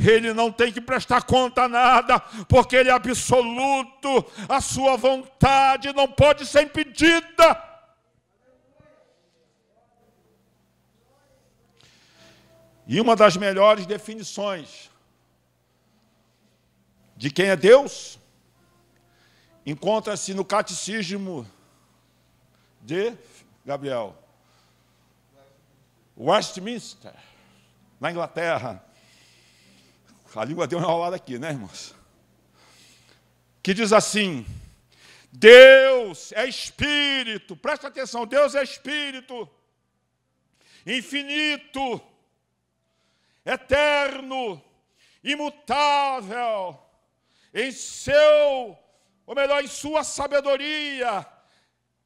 Ele 0.09 0.33
não 0.33 0.51
tem 0.51 0.71
que 0.71 0.81
prestar 0.81 1.23
conta 1.23 1.63
a 1.63 1.69
nada, 1.69 2.19
porque 2.47 2.75
ele 2.75 2.89
é 2.89 2.93
absoluto, 2.93 4.25
a 4.47 4.59
sua 4.61 4.97
vontade 4.97 5.93
não 5.93 6.07
pode 6.07 6.45
ser 6.45 6.63
impedida. 6.63 7.71
E 12.87 12.99
uma 12.99 13.15
das 13.15 13.37
melhores 13.37 13.85
definições 13.85 14.89
de 17.15 17.29
quem 17.29 17.47
é 17.49 17.55
Deus 17.55 18.19
encontra-se 19.65 20.33
no 20.33 20.43
catecismo 20.43 21.47
de 22.81 23.13
Gabriel 23.65 24.15
Westminster, 26.17 27.13
na 27.99 28.11
Inglaterra. 28.11 28.83
A 30.35 30.45
língua 30.45 30.67
deu 30.67 30.79
uma 30.79 30.87
enrolada 30.87 31.15
aqui, 31.15 31.37
né, 31.37 31.49
irmãos? 31.49 31.93
Que 33.61 33.73
diz 33.73 33.91
assim: 33.91 34.45
Deus 35.31 36.31
é 36.33 36.47
espírito, 36.47 37.55
presta 37.55 37.87
atenção, 37.87 38.25
Deus 38.25 38.55
é 38.55 38.63
espírito, 38.63 39.49
infinito, 40.85 42.01
eterno, 43.45 44.61
imutável, 45.23 46.79
em 47.53 47.71
seu, 47.71 48.77
ou 49.25 49.35
melhor, 49.35 49.63
em 49.63 49.67
sua 49.67 50.03
sabedoria, 50.03 51.25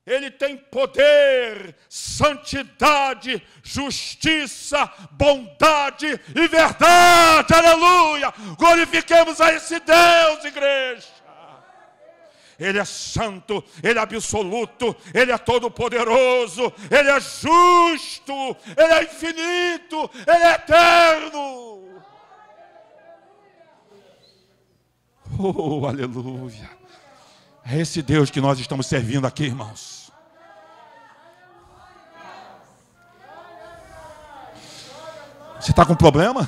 ele 0.06 0.30
tem 0.30 0.56
poder, 0.56 1.76
santidade, 1.90 3.42
justiça, 3.64 4.92
bondade 5.12 6.20
e 6.36 6.48
verdade. 6.48 7.54
Aleluia! 7.54 8.32
Glorifiquemos 8.56 9.42
a 9.42 9.52
esse 9.54 9.80
Deus, 9.80 10.46
igreja. 10.46 11.16
Ele 12.60 12.80
é 12.80 12.86
santo, 12.86 13.64
Ele 13.84 14.00
é 14.00 14.02
absoluto, 14.02 14.96
Ele 15.14 15.32
é 15.32 15.38
todo-poderoso, 15.38 16.72
Ele 16.90 17.10
é 17.10 17.20
justo, 17.20 18.56
Ele 18.78 18.94
é 18.94 19.04
infinito, 19.04 20.10
Ele 20.26 20.44
é 20.44 20.52
eterno. 20.54 22.02
Oh, 25.38 25.86
aleluia. 25.86 26.85
É 27.68 27.80
esse 27.80 28.04
Deus 28.04 28.30
que 28.30 28.40
nós 28.40 28.60
estamos 28.60 28.86
servindo 28.86 29.26
aqui, 29.26 29.46
irmãos. 29.46 30.12
Você 35.60 35.72
está 35.72 35.84
com 35.84 35.96
problema? 35.96 36.48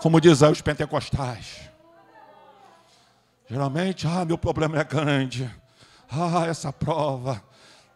Como 0.00 0.20
diz 0.20 0.40
aí 0.40 0.52
os 0.52 0.60
pentecostais. 0.60 1.62
Geralmente, 3.50 4.06
ah, 4.06 4.24
meu 4.24 4.38
problema 4.38 4.78
é 4.78 4.84
grande. 4.84 5.50
Ah, 6.08 6.46
essa 6.46 6.72
prova. 6.72 7.42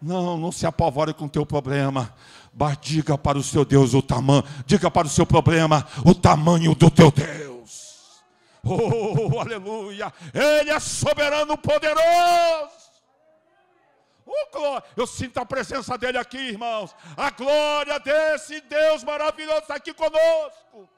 Não, 0.02 0.36
não 0.36 0.50
se 0.50 0.66
apavore 0.66 1.14
com 1.14 1.26
o 1.26 1.28
teu 1.30 1.46
problema. 1.46 2.12
Mas 2.52 2.78
diga 2.80 3.16
para 3.16 3.38
o 3.38 3.44
seu 3.44 3.64
Deus 3.64 3.94
o 3.94 4.02
tamanho. 4.02 4.42
Diga 4.66 4.90
para 4.90 5.06
o 5.06 5.10
seu 5.10 5.24
problema 5.24 5.86
o 6.04 6.14
tamanho 6.14 6.74
do 6.74 6.90
teu 6.90 7.12
Deus. 7.12 7.57
Oh, 8.64 9.40
aleluia. 9.40 10.12
Ele 10.34 10.70
é 10.70 10.80
soberano 10.80 11.56
poderoso. 11.56 12.88
Oh, 14.26 14.82
Eu 14.96 15.06
sinto 15.06 15.38
a 15.38 15.46
presença 15.46 15.96
dele 15.96 16.18
aqui, 16.18 16.36
irmãos. 16.38 16.94
A 17.16 17.30
glória 17.30 17.98
desse 17.98 18.60
Deus 18.62 19.02
maravilhoso 19.04 19.60
está 19.60 19.76
aqui 19.76 19.94
conosco. 19.94 20.88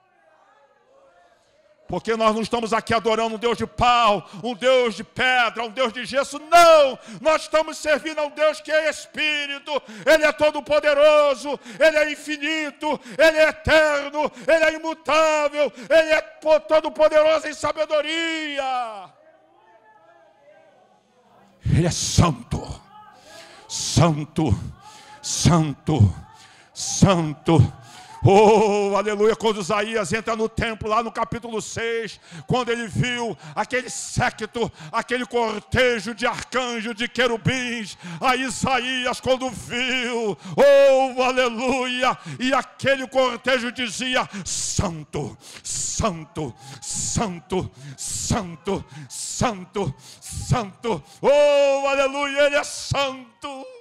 Porque 1.90 2.14
nós 2.14 2.33
não 2.33 2.40
estamos 2.40 2.72
aqui 2.72 2.94
adorando 2.94 3.35
um 3.35 3.38
Deus 3.38 3.59
de 3.59 3.66
pau, 3.66 4.24
um 4.44 4.55
Deus 4.55 4.94
de 4.94 5.03
pedra, 5.03 5.64
um 5.64 5.70
Deus 5.70 5.92
de 5.92 6.05
gesso. 6.05 6.38
Não! 6.38 6.96
Nós 7.20 7.42
estamos 7.42 7.79
servindo 7.79 8.20
a 8.20 8.26
um 8.26 8.31
Deus 8.31 8.61
que 8.61 8.70
é 8.70 8.88
Espírito, 8.88 9.72
Ele 10.07 10.24
é 10.24 10.31
todo-poderoso, 10.31 11.59
Ele 11.81 11.96
é 11.96 12.12
infinito, 12.12 12.98
Ele 13.18 13.38
é 13.38 13.48
eterno, 13.48 14.31
Ele 14.46 14.64
é 14.64 14.74
imutável, 14.74 15.72
Ele 15.90 16.11
é 16.11 16.20
todo-poderoso 16.20 17.48
em 17.48 17.55
sabedoria. 17.55 19.11
Ele 21.66 21.88
é 21.88 21.90
santo, 21.90 22.81
santo, 23.68 24.57
santo, 25.20 26.14
santo 26.72 27.81
Oh, 28.22 28.94
aleluia, 28.96 29.35
quando 29.35 29.62
Isaías 29.62 30.12
entra 30.12 30.37
no 30.37 30.46
templo, 30.46 30.88
lá 30.88 31.02
no 31.02 31.11
capítulo 31.11 31.61
6, 31.62 32.20
quando 32.46 32.68
ele 32.68 32.87
viu 32.87 33.37
aquele 33.54 33.88
séquito, 33.88 34.70
aquele 34.92 35.24
cortejo 35.24 36.14
de 36.14 36.26
arcanjos, 36.26 36.94
de 36.94 37.09
querubins, 37.09 37.96
a 38.20 38.37
Isaías, 38.37 39.20
quando 39.20 39.48
viu, 39.48 40.37
oh, 40.54 41.22
aleluia, 41.22 42.16
e 42.38 42.52
aquele 42.52 43.09
cortejo 43.09 43.72
dizia: 43.72 44.28
Santo, 44.44 45.37
Santo, 45.62 46.54
Santo, 46.83 47.70
Santo, 47.96 48.85
Santo, 49.09 49.94
Santo, 50.20 51.02
oh, 51.22 51.88
aleluia, 51.88 52.42
Ele 52.42 52.56
é 52.56 52.64
Santo. 52.64 53.80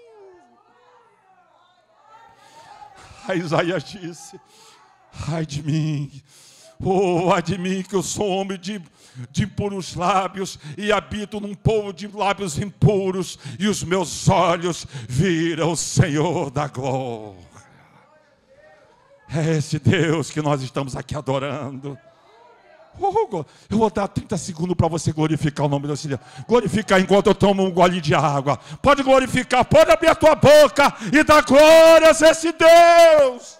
Aí 3.30 3.38
Isaías 3.46 3.84
disse: 3.84 4.40
Ai 5.28 5.46
de 5.46 5.62
mim, 5.62 6.12
oh, 6.84 7.32
ai 7.32 7.44
de 7.44 7.58
mim, 7.58 7.84
que 7.84 7.96
eu 7.96 8.02
sou 8.02 8.28
homem 8.28 8.58
de, 8.58 8.82
de 9.30 9.44
impuros 9.44 9.94
lábios 9.94 10.58
e 10.76 10.92
habito 10.92 11.40
num 11.40 11.54
povo 11.54 11.94
de 11.94 12.08
lábios 12.08 12.58
impuros, 12.58 13.38
e 13.60 13.68
os 13.68 13.84
meus 13.84 14.28
olhos 14.28 14.88
viram 15.08 15.72
o 15.72 15.78
Senhor 15.78 16.50
da 16.50 16.68
glória. 16.68 17.48
É 19.32 19.58
esse 19.58 19.78
Deus 19.78 20.32
que 20.32 20.42
nós 20.42 20.64
estamos 20.64 20.96
aqui 20.96 21.16
adorando. 21.16 21.96
Eu 23.70 23.78
vou 23.78 23.90
dar 23.90 24.08
30 24.08 24.38
segundos 24.38 24.76
para 24.76 24.88
você 24.88 25.12
glorificar 25.12 25.66
o 25.66 25.70
nome 25.70 25.88
do 25.88 25.96
Senhor. 25.96 26.20
Glorificar 26.48 27.00
enquanto 27.00 27.28
eu 27.28 27.36
tomo 27.36 27.64
um 27.64 27.72
gole 27.72 28.02
de 28.02 28.14
água. 28.14 28.58
Pode 28.82 29.04
glorificar, 29.04 29.66
pode 29.66 29.92
abrir 29.92 30.10
a 30.10 30.16
tua 30.16 30.36
boca 30.36 30.94
e 31.12 31.24
dar 31.24 31.42
glórias 31.44 32.22
a 32.22 32.30
esse 32.30 32.54
Deus. 32.54 33.59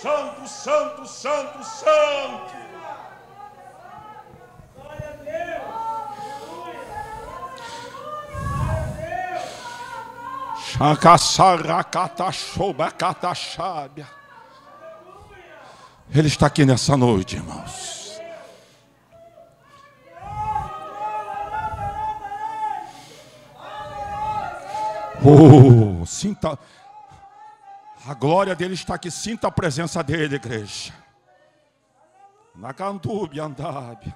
Santo, 0.00 0.48
Santo, 0.48 1.06
Santo, 1.06 1.62
Santo. 1.62 2.54
Glória 4.74 5.08
a 5.08 5.16
Deus. 5.22 5.62
Aleluia. 6.18 6.80
Ele 16.14 16.28
está 16.28 16.46
aqui 16.46 16.64
nessa 16.64 16.96
noite, 16.96 17.36
irmãos. 17.36 18.18
Oh, 25.22 26.06
sinta. 26.06 26.58
A 28.06 28.14
glória 28.14 28.54
dele 28.54 28.74
está 28.74 28.94
aqui. 28.94 29.10
Sinta 29.10 29.48
a 29.48 29.50
presença 29.50 30.02
dele, 30.02 30.36
igreja. 30.36 30.92
Na 32.54 32.72
cantubi 32.72 33.38
andabe. 33.38 34.14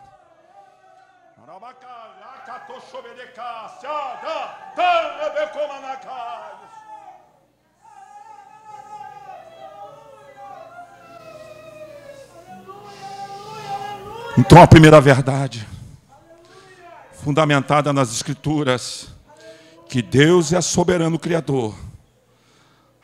Então 14.36 14.60
a 14.60 14.66
primeira 14.66 15.00
verdade, 15.00 15.66
fundamentada 17.12 17.92
nas 17.92 18.12
Escrituras, 18.12 19.08
que 19.88 20.02
Deus 20.02 20.52
é 20.52 20.60
soberano 20.60 21.18
Criador 21.18 21.74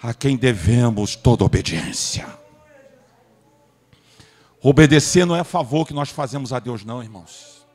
a 0.03 0.15
quem 0.15 0.37
devemos 0.37 1.15
toda 1.15 1.45
obediência. 1.45 2.27
Obedecer 4.63 5.25
não 5.27 5.37
é 5.37 5.45
favor 5.45 5.87
que 5.87 5.95
nós 5.95 6.11
fazemos 6.11 6.53
a 6.53 6.59
Deus, 6.59 6.85
não, 6.85 7.03
irmãos. 7.03 7.67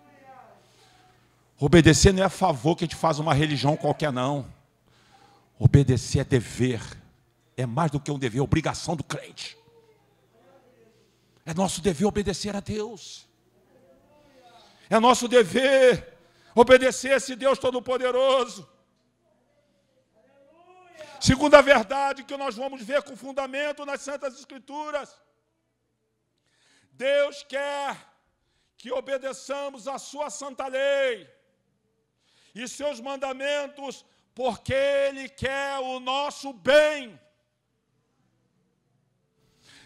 Obedecer 1.60 2.14
não 2.14 2.24
é 2.24 2.30
favor 2.30 2.76
que 2.76 2.84
a 2.84 2.88
gente 2.88 2.96
faz 2.96 3.20
uma 3.20 3.34
religião 3.34 3.78
qualquer, 3.78 4.12
não. 4.12 4.46
Obedecer 5.58 6.20
é 6.20 6.24
dever. 6.24 6.82
É 7.56 7.66
mais 7.66 7.92
do 7.92 8.00
que 8.00 8.12
um 8.12 8.20
dever, 8.20 8.40
é 8.40 8.42
obrigação 8.42 8.96
do 8.96 9.04
crente. 9.04 9.58
É 11.46 11.54
nosso 11.54 11.82
dever 11.82 12.06
obedecer 12.06 12.56
a 12.56 12.60
Deus. 12.60 13.28
É 14.90 15.00
nosso 15.00 15.28
dever 15.28 16.18
obedecer 16.54 17.14
a 17.14 17.18
esse 17.18 17.36
Deus 17.36 17.58
Todo-Poderoso. 17.58 18.68
Segunda 21.20 21.62
verdade 21.62 22.24
que 22.24 22.38
nós 22.38 22.56
vamos 22.56 22.82
ver 22.82 23.02
com 23.04 23.16
fundamento 23.16 23.86
nas 23.86 24.02
Santas 24.02 24.38
Escrituras. 24.38 25.16
Deus 26.92 27.44
quer 27.44 27.98
que 28.78 28.92
obedeçamos 28.92 29.88
a 29.88 29.98
sua 29.98 30.30
santa 30.30 30.68
lei 30.68 31.30
e 32.54 32.68
seus 32.68 33.00
mandamentos, 33.00 34.06
porque 34.34 34.74
Ele 34.74 35.28
quer 35.28 35.80
o 35.80 36.00
nosso 36.00 36.54
bem. 36.54 37.20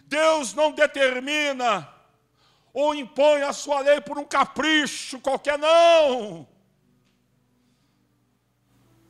Deus 0.05 0.53
não 0.53 0.71
determina 0.71 1.87
ou 2.73 2.93
impõe 2.93 3.41
a 3.41 3.53
sua 3.53 3.79
lei 3.79 4.01
por 4.01 4.17
um 4.17 4.25
capricho 4.25 5.19
qualquer, 5.19 5.57
não. 5.57 6.47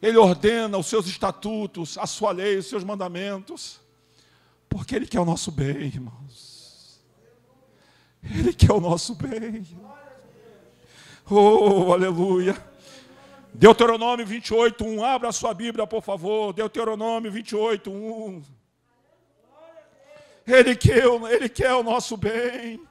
Ele 0.02 0.18
ordena 0.18 0.78
os 0.78 0.88
seus 0.88 1.08
estatutos, 1.08 1.98
a 1.98 2.08
sua 2.08 2.32
lei, 2.32 2.58
os 2.58 2.68
seus 2.68 2.84
mandamentos, 2.84 3.82
porque 4.68 4.96
Ele 4.96 5.08
quer 5.08 5.20
o 5.20 5.26
nosso 5.26 5.52
bem, 5.52 5.88
irmãos. 5.88 7.02
Ele 8.24 8.54
quer 8.54 8.72
o 8.72 8.80
nosso 8.80 9.16
bem. 9.16 9.66
Oh, 11.30 11.94
aleluia. 11.94 12.56
Deuteronômio 13.54 14.26
28, 14.26 14.86
1. 14.86 15.04
Abra 15.04 15.30
a 15.30 15.34
sua 15.34 15.54
Bíblia, 15.54 15.88
por 15.88 16.02
favor. 16.02 16.54
Deuteronômio 16.54 17.32
28, 17.32 17.92
1. 17.92 18.44
Ele 20.48 20.76
quer, 20.76 21.06
ele 21.32 21.50
quer 21.50 21.74
o 21.74 21.84
nosso 21.84 22.18
bem. 22.18 22.82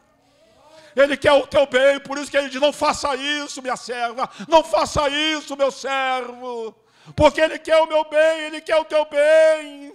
Ele 0.94 1.16
quer 1.16 1.32
o 1.32 1.46
teu 1.46 1.66
bem, 1.66 2.00
por 2.00 2.18
isso 2.18 2.30
que 2.30 2.36
ele 2.36 2.48
diz: 2.48 2.60
não 2.60 2.72
faça 2.72 3.14
isso, 3.14 3.62
minha 3.62 3.76
serva, 3.76 4.28
não 4.48 4.64
faça 4.64 5.08
isso, 5.08 5.56
meu 5.56 5.70
servo, 5.70 6.74
porque 7.14 7.40
ele 7.40 7.58
quer 7.58 7.76
o 7.76 7.86
meu 7.86 8.04
bem, 8.08 8.40
ele 8.40 8.60
quer 8.60 8.76
o 8.76 8.84
teu 8.84 9.04
bem. 9.06 9.94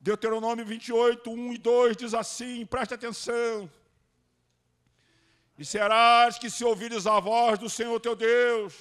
Deuteronômio 0.00 0.64
28, 0.64 1.30
1 1.30 1.52
e 1.52 1.58
2 1.58 1.96
diz 1.96 2.14
assim: 2.14 2.64
preste 2.66 2.94
atenção. 2.94 3.70
E 5.58 5.64
serás 5.64 6.38
que 6.38 6.48
se 6.48 6.64
ouvires 6.64 7.06
a 7.06 7.18
voz 7.18 7.58
do 7.58 7.68
Senhor 7.68 7.98
teu 7.98 8.14
Deus, 8.14 8.74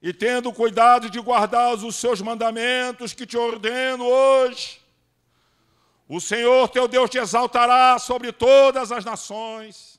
e 0.00 0.12
tendo 0.12 0.52
cuidado 0.52 1.10
de 1.10 1.20
guardar 1.20 1.74
os 1.74 1.96
seus 1.96 2.20
mandamentos 2.20 3.12
que 3.12 3.26
te 3.26 3.36
ordeno 3.36 4.04
hoje, 4.04 4.80
o 6.08 6.20
Senhor 6.20 6.68
teu 6.68 6.86
Deus 6.86 7.10
te 7.10 7.18
exaltará 7.18 7.98
sobre 7.98 8.32
todas 8.32 8.92
as 8.92 9.04
nações. 9.04 9.91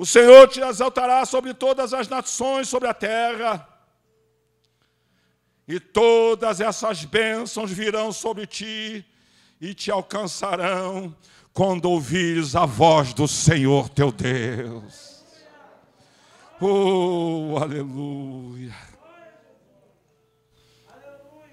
O 0.00 0.06
Senhor 0.06 0.48
te 0.48 0.62
exaltará 0.62 1.26
sobre 1.26 1.52
todas 1.52 1.92
as 1.92 2.08
nações 2.08 2.70
sobre 2.70 2.88
a 2.88 2.94
terra. 2.94 3.68
E 5.68 5.78
todas 5.78 6.58
essas 6.58 7.04
bênçãos 7.04 7.70
virão 7.70 8.10
sobre 8.10 8.46
ti 8.46 9.04
e 9.60 9.74
te 9.74 9.90
alcançarão 9.90 11.14
quando 11.52 11.84
ouvires 11.84 12.56
a 12.56 12.64
voz 12.64 13.12
do 13.12 13.28
Senhor 13.28 13.90
teu 13.90 14.10
Deus. 14.10 15.22
Oh, 16.58 17.58
aleluia. 17.60 18.74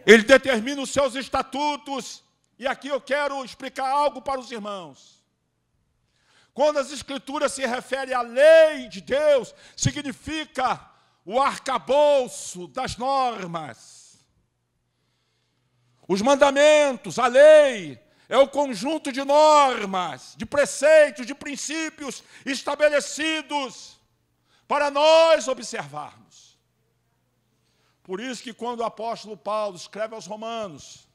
Ele 0.06 0.24
determina 0.24 0.82
os 0.82 0.90
seus 0.90 1.16
estatutos, 1.16 2.24
e 2.58 2.66
aqui 2.66 2.88
eu 2.88 3.02
quero 3.02 3.44
explicar 3.44 3.90
algo 3.90 4.22
para 4.22 4.40
os 4.40 4.50
irmãos. 4.50 5.17
Quando 6.58 6.80
as 6.80 6.92
Escrituras 6.92 7.52
se 7.52 7.64
referem 7.68 8.16
à 8.16 8.24
lei 8.24 8.90
de 8.90 9.00
Deus, 9.00 9.54
significa 9.76 10.90
o 11.24 11.40
arcabouço 11.40 12.68
das 12.70 12.98
normas. 12.98 14.26
Os 16.08 16.20
mandamentos, 16.20 17.20
a 17.20 17.28
lei, 17.28 18.04
é 18.28 18.40
o 18.40 18.48
conjunto 18.48 19.12
de 19.12 19.24
normas, 19.24 20.34
de 20.36 20.48
preceitos, 20.48 21.28
de 21.28 21.36
princípios 21.36 22.24
estabelecidos 22.44 24.00
para 24.68 24.90
nós 24.90 25.48
observarmos. 25.48 26.58
Por 28.02 28.20
isso 28.20 28.42
que 28.42 28.52
quando 28.52 28.80
o 28.80 28.84
apóstolo 28.86 29.38
Paulo 29.38 29.76
escreve 29.76 30.16
aos 30.16 30.26
Romanos, 30.26 31.08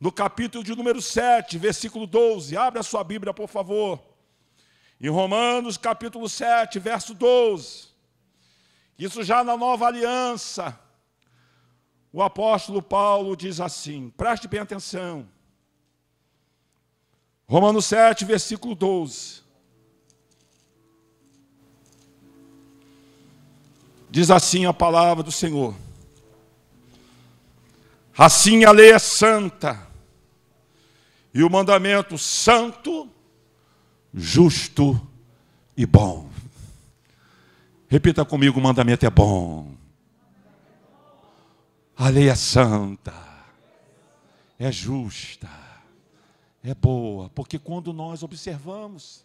no 0.00 0.10
capítulo 0.10 0.64
de 0.64 0.74
número 0.74 1.00
7, 1.00 1.56
versículo 1.58 2.08
12, 2.08 2.56
abre 2.56 2.80
a 2.80 2.82
sua 2.82 3.04
Bíblia, 3.04 3.32
por 3.32 3.46
favor. 3.46 4.15
Em 5.00 5.08
Romanos, 5.08 5.76
capítulo 5.76 6.28
7, 6.28 6.78
verso 6.78 7.14
12. 7.14 7.88
Isso 8.98 9.22
já 9.22 9.44
na 9.44 9.56
nova 9.56 9.86
aliança. 9.86 10.78
O 12.12 12.22
apóstolo 12.22 12.80
Paulo 12.80 13.36
diz 13.36 13.60
assim: 13.60 14.10
preste 14.16 14.48
bem 14.48 14.60
atenção. 14.60 15.28
Romanos 17.46 17.84
7, 17.84 18.24
versículo 18.24 18.74
12. 18.74 19.42
Diz 24.08 24.30
assim 24.30 24.64
a 24.64 24.72
palavra 24.72 25.22
do 25.22 25.30
Senhor. 25.30 25.74
Assim 28.16 28.64
a 28.64 28.70
lei 28.70 28.92
é 28.92 28.98
santa, 28.98 29.86
e 31.34 31.44
o 31.44 31.50
mandamento 31.50 32.16
santo, 32.16 33.10
justo 34.16 35.00
e 35.76 35.84
bom. 35.84 36.28
Repita 37.86 38.24
comigo: 38.24 38.58
o 38.58 38.62
mandamento 38.62 39.04
é 39.04 39.10
bom. 39.10 39.76
A 41.94 42.08
lei 42.08 42.28
é 42.28 42.34
santa, 42.34 43.14
é 44.58 44.72
justa, 44.72 45.48
é 46.62 46.74
boa, 46.74 47.30
porque 47.30 47.58
quando 47.58 47.92
nós 47.92 48.22
observamos, 48.22 49.24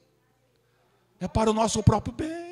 é 1.20 1.28
para 1.28 1.50
o 1.50 1.54
nosso 1.54 1.82
próprio 1.82 2.14
bem 2.14 2.52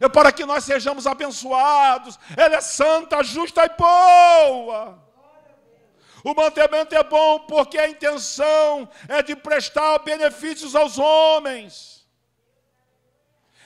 é 0.00 0.08
para 0.08 0.32
que 0.32 0.44
nós 0.44 0.64
sejamos 0.64 1.06
abençoados. 1.06 2.18
Ela 2.36 2.56
é 2.56 2.60
santa, 2.60 3.22
justa 3.22 3.64
e 3.64 3.68
boa. 3.76 5.03
O 6.24 6.34
mantimento 6.34 6.94
é 6.94 7.04
bom 7.04 7.40
porque 7.40 7.78
a 7.78 7.86
intenção 7.86 8.88
é 9.06 9.22
de 9.22 9.36
prestar 9.36 9.98
benefícios 9.98 10.74
aos 10.74 10.98
homens. 10.98 12.08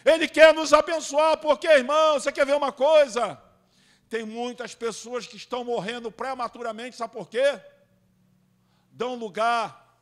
Ele 0.04 0.26
quer 0.26 0.52
nos 0.52 0.72
abençoar, 0.72 1.38
porque, 1.38 1.68
irmão, 1.68 2.14
você 2.14 2.32
quer 2.32 2.44
ver 2.44 2.56
uma 2.56 2.72
coisa? 2.72 3.40
Tem 4.08 4.24
muitas 4.24 4.74
pessoas 4.74 5.24
que 5.24 5.36
estão 5.36 5.62
morrendo 5.62 6.10
prematuramente, 6.10 6.96
sabe 6.96 7.12
por 7.12 7.28
quê? 7.28 7.60
Dão 8.90 9.14
lugar 9.14 9.96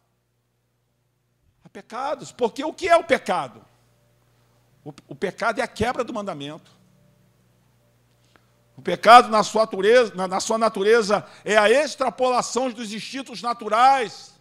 a 1.63 1.69
pecados. 1.69 2.33
Porque 2.33 2.65
o 2.65 2.73
que 2.73 2.89
é 2.89 2.97
o 2.97 3.05
pecado? 3.05 3.63
O, 4.83 4.95
o 5.09 5.15
pecado 5.15 5.61
é 5.61 5.63
a 5.63 5.69
quebra 5.69 6.03
do 6.03 6.15
mandamento. 6.15 6.76
O 8.77 8.83
pecado, 8.83 9.29
na 9.29 9.43
sua, 9.43 9.63
natureza, 9.63 10.15
na, 10.15 10.29
na 10.29 10.41
sua 10.41 10.59
natureza, 10.59 11.27
é 11.45 11.57
a 11.57 11.71
extrapolação 11.71 12.71
dos 12.71 12.93
instintos 12.93 13.41
naturais. 13.41 14.35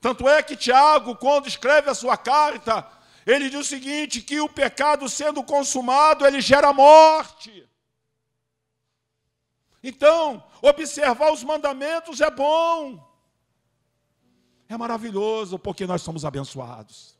Tanto 0.00 0.28
é 0.28 0.42
que 0.42 0.54
Tiago, 0.54 1.16
quando 1.16 1.48
escreve 1.48 1.90
a 1.90 1.94
sua 1.94 2.16
carta, 2.16 2.86
ele 3.26 3.50
diz 3.50 3.60
o 3.60 3.64
seguinte: 3.64 4.22
que 4.22 4.40
o 4.40 4.48
pecado 4.48 5.08
sendo 5.08 5.42
consumado, 5.42 6.24
ele 6.24 6.40
gera 6.40 6.72
morte. 6.72 7.68
Então, 9.82 10.44
observar 10.62 11.32
os 11.32 11.42
mandamentos 11.42 12.20
é 12.20 12.30
bom, 12.30 13.04
é 14.68 14.76
maravilhoso, 14.76 15.58
porque 15.58 15.86
nós 15.86 16.02
somos 16.02 16.24
abençoados. 16.24 17.15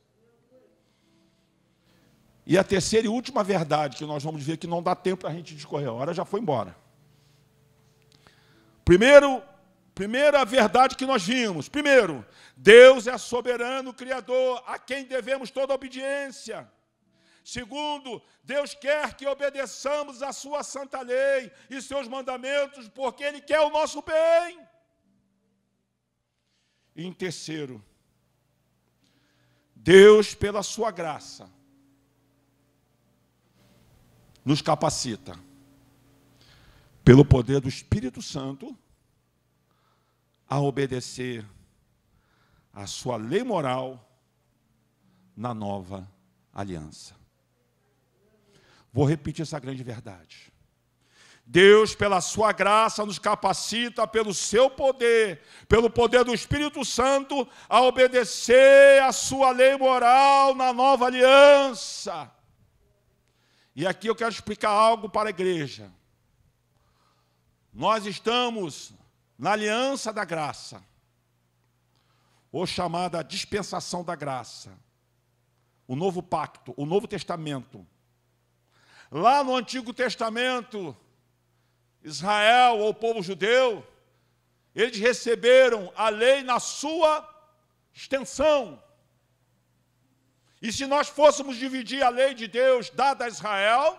E 2.49 2.57
a 2.57 2.63
terceira 2.63 3.05
e 3.05 3.09
última 3.09 3.43
verdade 3.43 3.97
que 3.97 4.05
nós 4.05 4.23
vamos 4.23 4.41
ver 4.41 4.55
que 4.55 4.65
não 4.65 4.81
dá 4.81 4.95
tempo 4.95 5.23
para 5.23 5.31
a 5.31 5.33
gente 5.33 5.53
discorrer, 5.53 5.89
a 5.89 5.91
hora 5.91 6.13
já 6.13 6.23
foi 6.23 6.39
embora. 6.39 6.73
Primeiro, 8.85 9.43
primeira 9.93 10.45
verdade 10.45 10.95
que 10.95 11.05
nós 11.05 11.23
vimos. 11.23 11.67
Primeiro, 11.67 12.25
Deus 12.55 13.05
é 13.05 13.17
soberano 13.17 13.93
criador, 13.93 14.63
a 14.65 14.79
quem 14.79 15.03
devemos 15.03 15.51
toda 15.51 15.73
obediência. 15.73 16.71
Segundo, 17.43 18.21
Deus 18.45 18.73
quer 18.73 19.13
que 19.15 19.27
obedeçamos 19.27 20.23
a 20.23 20.31
sua 20.31 20.63
santa 20.63 21.01
lei 21.01 21.51
e 21.69 21.81
seus 21.81 22.07
mandamentos, 22.07 22.87
porque 22.87 23.25
Ele 23.25 23.41
quer 23.41 23.59
o 23.59 23.69
nosso 23.69 24.01
bem. 24.01 24.57
E 26.95 27.05
em 27.05 27.11
terceiro, 27.11 27.83
Deus, 29.75 30.33
pela 30.33 30.63
sua 30.63 30.91
graça, 30.91 31.56
nos 34.47 34.61
capacita, 34.61 35.37
pelo 37.03 37.25
poder 37.25 37.59
do 37.59 37.67
Espírito 37.67 38.21
Santo, 38.21 38.73
a 40.47 40.57
obedecer 40.61 41.45
a 42.71 42.87
sua 42.87 43.17
lei 43.17 43.43
moral 43.43 44.09
na 45.35 45.53
nova 45.53 46.09
aliança. 46.53 47.13
Vou 48.93 49.03
repetir 49.03 49.43
essa 49.43 49.59
grande 49.59 49.83
verdade. 49.83 50.49
Deus, 51.45 51.93
pela 51.93 52.21
sua 52.21 52.53
graça, 52.53 53.05
nos 53.05 53.19
capacita, 53.19 54.07
pelo 54.07 54.33
seu 54.33 54.69
poder, 54.69 55.41
pelo 55.67 55.89
poder 55.89 56.23
do 56.23 56.33
Espírito 56.33 56.85
Santo, 56.85 57.45
a 57.67 57.81
obedecer 57.81 59.03
a 59.03 59.11
sua 59.11 59.51
lei 59.51 59.77
moral 59.77 60.55
na 60.55 60.71
nova 60.71 61.07
aliança. 61.07 62.31
E 63.79 63.85
aqui 63.85 64.07
eu 64.07 64.15
quero 64.15 64.31
explicar 64.31 64.71
algo 64.71 65.07
para 65.07 65.29
a 65.29 65.29
igreja. 65.29 65.93
Nós 67.71 68.07
estamos 68.07 68.91
na 69.37 69.51
aliança 69.51 70.11
da 70.11 70.25
graça, 70.25 70.83
ou 72.51 72.65
chamada 72.65 73.23
dispensação 73.23 74.03
da 74.03 74.15
graça, 74.15 74.75
o 75.87 75.95
novo 75.95 76.23
pacto, 76.23 76.73
o 76.75 76.87
novo 76.87 77.07
testamento. 77.07 77.85
Lá 79.11 79.43
no 79.43 79.55
Antigo 79.55 79.93
Testamento, 79.93 80.97
Israel 82.03 82.79
ou 82.79 82.89
o 82.89 82.95
povo 82.95 83.21
judeu, 83.21 83.87
eles 84.73 84.97
receberam 84.97 85.93
a 85.95 86.09
lei 86.09 86.41
na 86.41 86.59
sua 86.59 87.23
extensão. 87.93 88.81
E 90.61 90.71
se 90.71 90.85
nós 90.85 91.07
fôssemos 91.07 91.55
dividir 91.55 92.03
a 92.03 92.09
lei 92.09 92.33
de 92.33 92.47
Deus 92.47 92.89
dada 92.89 93.25
a 93.25 93.27
Israel, 93.27 93.97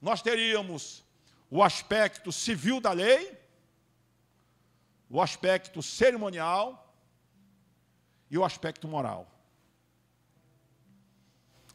nós 0.00 0.20
teríamos 0.20 1.04
o 1.50 1.62
aspecto 1.62 2.30
civil 2.30 2.80
da 2.80 2.92
lei, 2.92 3.36
o 5.08 5.20
aspecto 5.22 5.82
cerimonial 5.82 6.94
e 8.30 8.36
o 8.36 8.44
aspecto 8.44 8.86
moral. 8.86 9.26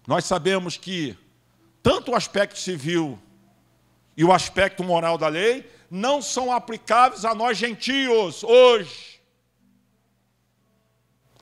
Nós 0.06 0.26
sabemos 0.26 0.78
que 0.78 1.18
tanto 1.82 2.12
o 2.12 2.16
aspecto 2.16 2.60
civil 2.60 3.20
e 4.16 4.24
o 4.24 4.32
aspecto 4.32 4.84
moral 4.84 5.18
da 5.18 5.28
lei 5.28 5.70
não 5.90 6.22
são 6.22 6.52
aplicáveis 6.52 7.26
a 7.26 7.34
nós 7.34 7.58
gentios 7.58 8.44
hoje. 8.44 9.22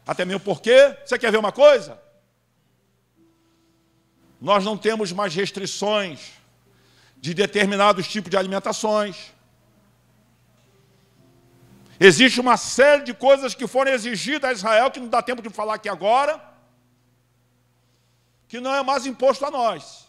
Até 0.06 0.26
mesmo 0.26 0.42
porque, 0.42 0.98
você 1.06 1.20
quer 1.20 1.32
ver 1.32 1.38
uma 1.38 1.52
coisa? 1.52 2.01
Nós 4.42 4.66
não 4.66 4.76
temos 4.76 5.12
mais 5.14 5.36
restrições 5.36 6.32
de 7.16 7.32
determinados 7.36 8.08
tipos 8.08 8.32
de 8.32 8.36
alimentações. 8.36 9.32
Existe 12.00 12.42
uma 12.42 12.58
série 12.58 13.04
de 13.04 13.14
coisas 13.14 13.54
que 13.54 13.68
foram 13.68 13.92
exigidas 13.92 14.50
a 14.50 14.54
Israel, 14.54 14.90
que 14.90 15.00
não 15.00 15.08
dá 15.08 15.22
tempo 15.22 15.44
de 15.44 15.52
falar 15.52 15.76
aqui 15.76 15.88
agora, 15.88 16.42
que 18.48 18.60
não 18.60 18.74
é 18.74 18.82
mais 18.82 19.06
imposto 19.06 19.46
a 19.46 19.52
nós. 19.52 20.08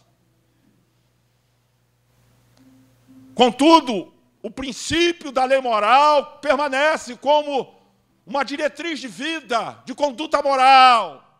Contudo, 3.35 4.11
o 4.41 4.49
princípio 4.49 5.31
da 5.31 5.45
lei 5.45 5.61
moral 5.61 6.39
permanece 6.39 7.15
como 7.15 7.79
uma 8.25 8.43
diretriz 8.43 8.99
de 8.99 9.07
vida, 9.07 9.77
de 9.85 9.93
conduta 9.93 10.41
moral, 10.41 11.32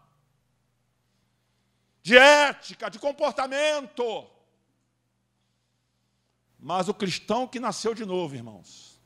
de 2.04 2.18
ética, 2.18 2.90
de 2.90 3.00
comportamento. 3.00 4.28
Mas 6.60 6.90
o 6.90 6.94
cristão 6.94 7.48
que 7.48 7.60
nasceu 7.60 7.96
de 7.96 8.06
novo, 8.06 8.36
irmãos, 8.36 9.00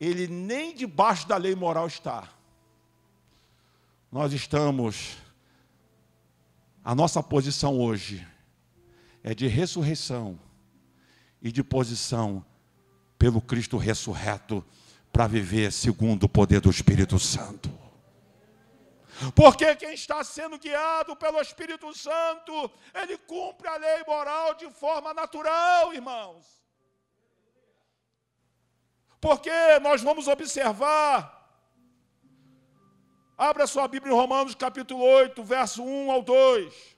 ele 0.00 0.26
nem 0.26 0.74
debaixo 0.74 1.28
da 1.28 1.36
lei 1.36 1.54
moral 1.54 1.86
está. 1.86 2.28
Nós 4.10 4.32
estamos, 4.32 5.18
a 6.82 6.94
nossa 6.94 7.22
posição 7.22 7.78
hoje 7.78 8.26
é 9.22 9.34
de 9.34 9.46
ressurreição 9.46 10.40
e 11.42 11.52
de 11.52 11.62
posição 11.62 12.44
pelo 13.18 13.42
Cristo 13.42 13.76
ressurreto 13.76 14.64
para 15.12 15.26
viver 15.26 15.72
segundo 15.72 16.24
o 16.24 16.28
poder 16.28 16.60
do 16.60 16.70
Espírito 16.70 17.18
Santo. 17.18 17.77
Porque 19.34 19.74
quem 19.76 19.94
está 19.94 20.22
sendo 20.22 20.58
guiado 20.58 21.16
pelo 21.16 21.40
Espírito 21.40 21.92
Santo, 21.94 22.70
ele 22.94 23.18
cumpre 23.18 23.66
a 23.68 23.76
lei 23.76 24.04
moral 24.06 24.54
de 24.54 24.70
forma 24.70 25.12
natural, 25.12 25.92
irmãos. 25.92 26.46
Porque 29.20 29.50
nós 29.80 30.00
vamos 30.02 30.28
observar, 30.28 31.16
abra 33.36 33.66
sua 33.66 33.88
Bíblia 33.88 34.12
em 34.12 34.16
Romanos 34.16 34.54
capítulo 34.54 35.02
8, 35.02 35.42
verso 35.42 35.82
1 35.82 36.12
ao 36.12 36.22
2. 36.22 36.96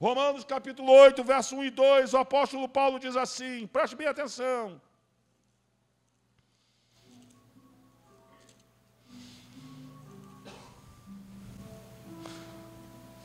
Romanos 0.00 0.44
capítulo 0.44 0.90
8, 0.90 1.22
verso 1.22 1.56
1 1.56 1.64
e 1.64 1.70
2, 1.70 2.14
o 2.14 2.18
apóstolo 2.18 2.68
Paulo 2.68 2.98
diz 2.98 3.16
assim, 3.16 3.66
preste 3.66 3.94
bem 3.94 4.08
atenção. 4.08 4.80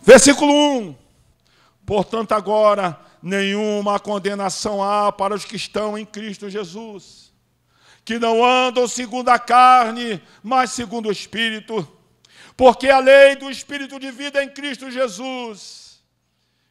Versículo 0.05 0.53
1. 0.53 0.95
Portanto, 1.83 2.33
agora 2.33 2.99
nenhuma 3.21 3.99
condenação 3.99 4.83
há 4.83 5.11
para 5.11 5.33
os 5.33 5.43
que 5.43 5.55
estão 5.55 5.97
em 5.97 6.05
Cristo 6.05 6.47
Jesus, 6.47 7.33
que 8.03 8.19
não 8.19 8.45
andam 8.45 8.87
segundo 8.87 9.29
a 9.29 9.39
carne, 9.39 10.21
mas 10.43 10.71
segundo 10.71 11.09
o 11.09 11.11
Espírito, 11.11 11.87
porque 12.55 12.87
a 12.87 12.99
lei 12.99 13.35
do 13.35 13.49
Espírito 13.49 13.99
de 13.99 14.11
vida 14.11 14.43
em 14.43 14.49
Cristo 14.49 14.91
Jesus 14.91 16.03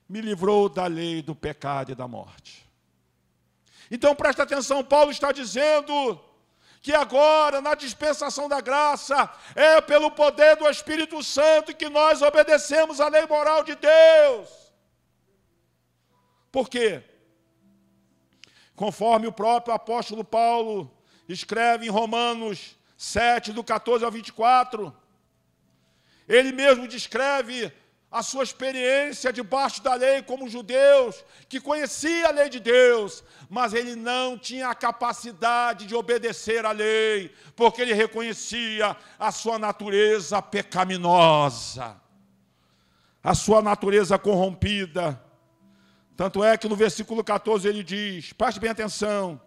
me 0.08 0.20
livrou 0.20 0.68
da 0.68 0.86
lei 0.86 1.20
do 1.20 1.34
pecado 1.34 1.90
e 1.90 1.94
da 1.96 2.06
morte. 2.06 2.64
Então 3.90 4.14
presta 4.14 4.44
atenção, 4.44 4.84
Paulo 4.84 5.10
está 5.10 5.32
dizendo 5.32 6.20
que 6.84 6.92
agora, 6.92 7.62
na 7.62 7.74
dispensação 7.74 8.46
da 8.46 8.60
graça, 8.60 9.30
é 9.54 9.80
pelo 9.80 10.10
poder 10.10 10.54
do 10.56 10.68
Espírito 10.68 11.22
Santo 11.22 11.74
que 11.74 11.88
nós 11.88 12.20
obedecemos 12.20 13.00
à 13.00 13.08
lei 13.08 13.24
moral 13.26 13.64
de 13.64 13.74
Deus. 13.74 14.50
Por 16.52 16.68
quê? 16.68 17.02
Conforme 18.76 19.26
o 19.26 19.32
próprio 19.32 19.74
apóstolo 19.74 20.22
Paulo 20.22 20.94
escreve 21.26 21.86
em 21.86 21.88
Romanos 21.88 22.76
7, 22.98 23.54
do 23.54 23.64
14 23.64 24.04
ao 24.04 24.10
24, 24.10 24.94
ele 26.28 26.52
mesmo 26.52 26.86
descreve 26.86 27.72
a 28.14 28.22
sua 28.22 28.44
experiência 28.44 29.32
debaixo 29.32 29.82
da 29.82 29.94
lei 29.94 30.22
como 30.22 30.48
judeus, 30.48 31.24
que 31.48 31.60
conhecia 31.60 32.28
a 32.28 32.30
lei 32.30 32.48
de 32.48 32.60
Deus, 32.60 33.24
mas 33.50 33.74
ele 33.74 33.96
não 33.96 34.38
tinha 34.38 34.68
a 34.68 34.74
capacidade 34.74 35.84
de 35.84 35.96
obedecer 35.96 36.64
à 36.64 36.70
lei, 36.70 37.34
porque 37.56 37.82
ele 37.82 37.92
reconhecia 37.92 38.96
a 39.18 39.32
sua 39.32 39.58
natureza 39.58 40.40
pecaminosa, 40.40 42.00
a 43.20 43.34
sua 43.34 43.60
natureza 43.60 44.16
corrompida. 44.16 45.20
Tanto 46.16 46.44
é 46.44 46.56
que 46.56 46.68
no 46.68 46.76
versículo 46.76 47.24
14 47.24 47.66
ele 47.66 47.82
diz: 47.82 48.32
preste 48.32 48.60
bem 48.60 48.70
atenção, 48.70 49.40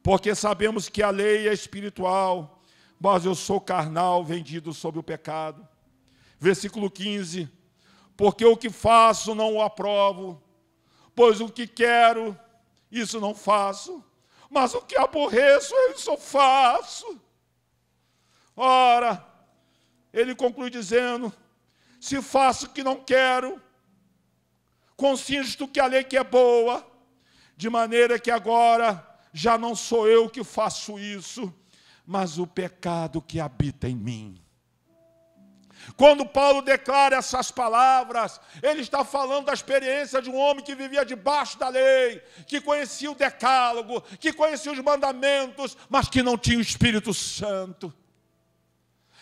porque 0.00 0.32
sabemos 0.36 0.88
que 0.88 1.02
a 1.02 1.10
lei 1.10 1.48
é 1.48 1.52
espiritual, 1.52 2.62
mas 3.00 3.24
eu 3.24 3.34
sou 3.34 3.60
carnal, 3.60 4.24
vendido 4.24 4.72
sob 4.72 4.96
o 4.96 5.02
pecado. 5.02 5.66
Versículo 6.38 6.88
15 6.88 7.58
porque 8.20 8.44
o 8.44 8.54
que 8.54 8.68
faço 8.68 9.34
não 9.34 9.54
o 9.54 9.62
aprovo, 9.62 10.42
pois 11.14 11.40
o 11.40 11.48
que 11.48 11.66
quero, 11.66 12.38
isso 12.92 13.18
não 13.18 13.34
faço, 13.34 14.04
mas 14.50 14.74
o 14.74 14.82
que 14.82 14.94
aborreço, 14.94 15.74
isso 15.96 16.14
faço. 16.18 17.18
Ora, 18.54 19.26
ele 20.12 20.34
conclui 20.34 20.68
dizendo: 20.68 21.32
se 21.98 22.20
faço 22.20 22.66
o 22.66 22.68
que 22.68 22.84
não 22.84 22.96
quero, 23.02 23.58
consinto 24.98 25.66
que 25.66 25.80
a 25.80 25.86
lei 25.86 26.04
que 26.04 26.18
é 26.18 26.22
boa, 26.22 26.86
de 27.56 27.70
maneira 27.70 28.18
que 28.18 28.30
agora 28.30 29.18
já 29.32 29.56
não 29.56 29.74
sou 29.74 30.06
eu 30.06 30.28
que 30.28 30.44
faço 30.44 30.98
isso, 30.98 31.50
mas 32.04 32.36
o 32.38 32.46
pecado 32.46 33.22
que 33.22 33.40
habita 33.40 33.88
em 33.88 33.96
mim. 33.96 34.49
Quando 35.96 36.26
Paulo 36.26 36.62
declara 36.62 37.16
essas 37.16 37.50
palavras, 37.50 38.40
ele 38.62 38.80
está 38.80 39.04
falando 39.04 39.46
da 39.46 39.52
experiência 39.52 40.20
de 40.22 40.30
um 40.30 40.36
homem 40.36 40.64
que 40.64 40.74
vivia 40.74 41.04
debaixo 41.04 41.58
da 41.58 41.68
lei, 41.68 42.22
que 42.46 42.60
conhecia 42.60 43.10
o 43.10 43.14
decálogo, 43.14 44.00
que 44.18 44.32
conhecia 44.32 44.72
os 44.72 44.78
mandamentos, 44.80 45.76
mas 45.88 46.08
que 46.08 46.22
não 46.22 46.36
tinha 46.36 46.58
o 46.58 46.62
Espírito 46.62 47.12
Santo. 47.12 47.92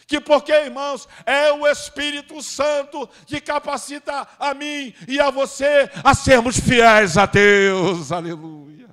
Que 0.07 0.21
porque, 0.21 0.53
irmãos, 0.53 1.07
é 1.27 1.53
o 1.53 1.67
Espírito 1.67 2.43
Santo 2.43 3.07
que 3.27 3.41
capacita 3.41 4.27
a 4.39 4.55
mim 4.55 4.95
e 5.07 5.21
a 5.21 5.31
você 5.31 5.91
a 6.03 6.15
sermos 6.15 6.59
fiéis 6.59 7.19
a 7.19 7.27
Deus. 7.27 8.11
Aleluia. 8.11 8.89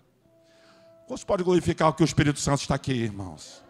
Você 1.08 1.24
pode 1.24 1.44
glorificar 1.44 1.90
o 1.90 1.94
que 1.94 2.04
o 2.04 2.06
Espírito 2.06 2.40
Santo 2.40 2.62
está 2.62 2.76
aqui, 2.76 2.92
irmãos. 2.92 3.65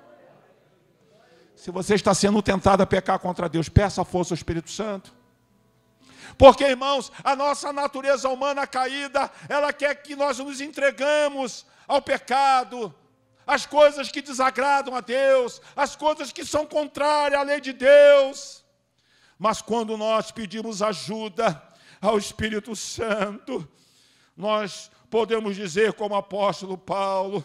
Se 1.66 1.72
você 1.72 1.96
está 1.96 2.14
sendo 2.14 2.44
tentado 2.44 2.84
a 2.84 2.86
pecar 2.86 3.18
contra 3.18 3.50
Deus, 3.50 3.68
peça 3.68 4.00
a 4.00 4.06
força 4.06 4.36
ao 4.36 4.36
Espírito 4.36 4.70
Santo. 4.70 5.12
Porque, 6.38 6.64
irmãos, 6.64 7.12
a 7.24 7.36
nossa 7.36 7.74
natureza 7.74 8.30
humana 8.30 8.68
caída, 8.68 9.32
ela 9.50 9.74
quer 9.74 9.96
que 9.96 10.16
nós 10.16 10.38
nos 10.38 10.62
entregamos 10.62 11.66
ao 11.88 12.04
pecado, 12.04 12.94
às 13.48 13.66
coisas 13.66 14.12
que 14.12 14.22
desagradam 14.22 14.94
a 14.94 15.02
Deus, 15.02 15.60
às 15.76 15.96
coisas 15.96 16.32
que 16.32 16.46
são 16.46 16.68
contrárias 16.68 17.42
à 17.42 17.44
lei 17.44 17.60
de 17.60 17.74
Deus. 17.74 18.64
Mas 19.40 19.60
quando 19.60 19.98
nós 19.98 20.30
pedimos 20.30 20.84
ajuda 20.84 21.60
ao 22.00 22.20
Espírito 22.20 22.76
Santo, 22.76 23.68
nós 24.38 24.92
podemos 25.10 25.56
dizer, 25.56 25.94
como 25.94 26.14
o 26.14 26.20
apóstolo 26.20 26.78
Paulo, 26.78 27.44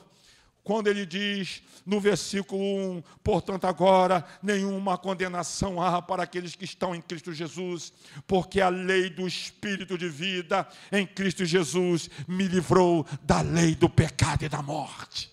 quando 0.62 0.88
ele 0.88 1.06
diz 1.06 1.62
no 1.84 2.00
versículo 2.00 2.62
1: 2.62 3.02
Portanto, 3.24 3.66
agora 3.66 4.24
nenhuma 4.42 4.98
condenação 4.98 5.80
há 5.82 6.00
para 6.00 6.22
aqueles 6.22 6.54
que 6.54 6.64
estão 6.64 6.94
em 6.94 7.00
Cristo 7.00 7.32
Jesus, 7.32 7.92
porque 8.26 8.60
a 8.60 8.68
lei 8.68 9.10
do 9.10 9.26
Espírito 9.26 9.96
de 9.96 10.08
vida 10.08 10.66
em 10.92 11.06
Cristo 11.06 11.44
Jesus 11.44 12.10
me 12.28 12.46
livrou 12.46 13.06
da 13.22 13.40
lei 13.40 13.74
do 13.74 13.88
pecado 13.88 14.44
e 14.44 14.48
da 14.48 14.62
morte. 14.62 15.30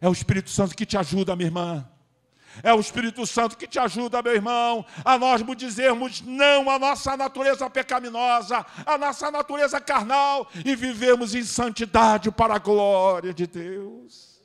É 0.00 0.08
o 0.08 0.12
Espírito 0.12 0.50
Santo 0.50 0.76
que 0.76 0.86
te 0.86 0.96
ajuda, 0.96 1.34
minha 1.34 1.48
irmã. 1.48 1.88
É 2.62 2.72
o 2.72 2.80
Espírito 2.80 3.26
Santo 3.26 3.56
que 3.56 3.66
te 3.66 3.78
ajuda, 3.78 4.22
meu 4.22 4.34
irmão, 4.34 4.84
a 5.04 5.18
nós 5.18 5.42
dizermos 5.56 6.20
não 6.22 6.70
à 6.70 6.78
nossa 6.78 7.16
natureza 7.16 7.68
pecaminosa, 7.68 8.64
à 8.86 8.96
nossa 8.98 9.30
natureza 9.30 9.80
carnal 9.80 10.48
e 10.64 10.74
vivemos 10.76 11.34
em 11.34 11.42
santidade 11.42 12.30
para 12.30 12.54
a 12.54 12.58
glória 12.58 13.34
de 13.34 13.46
Deus. 13.46 14.38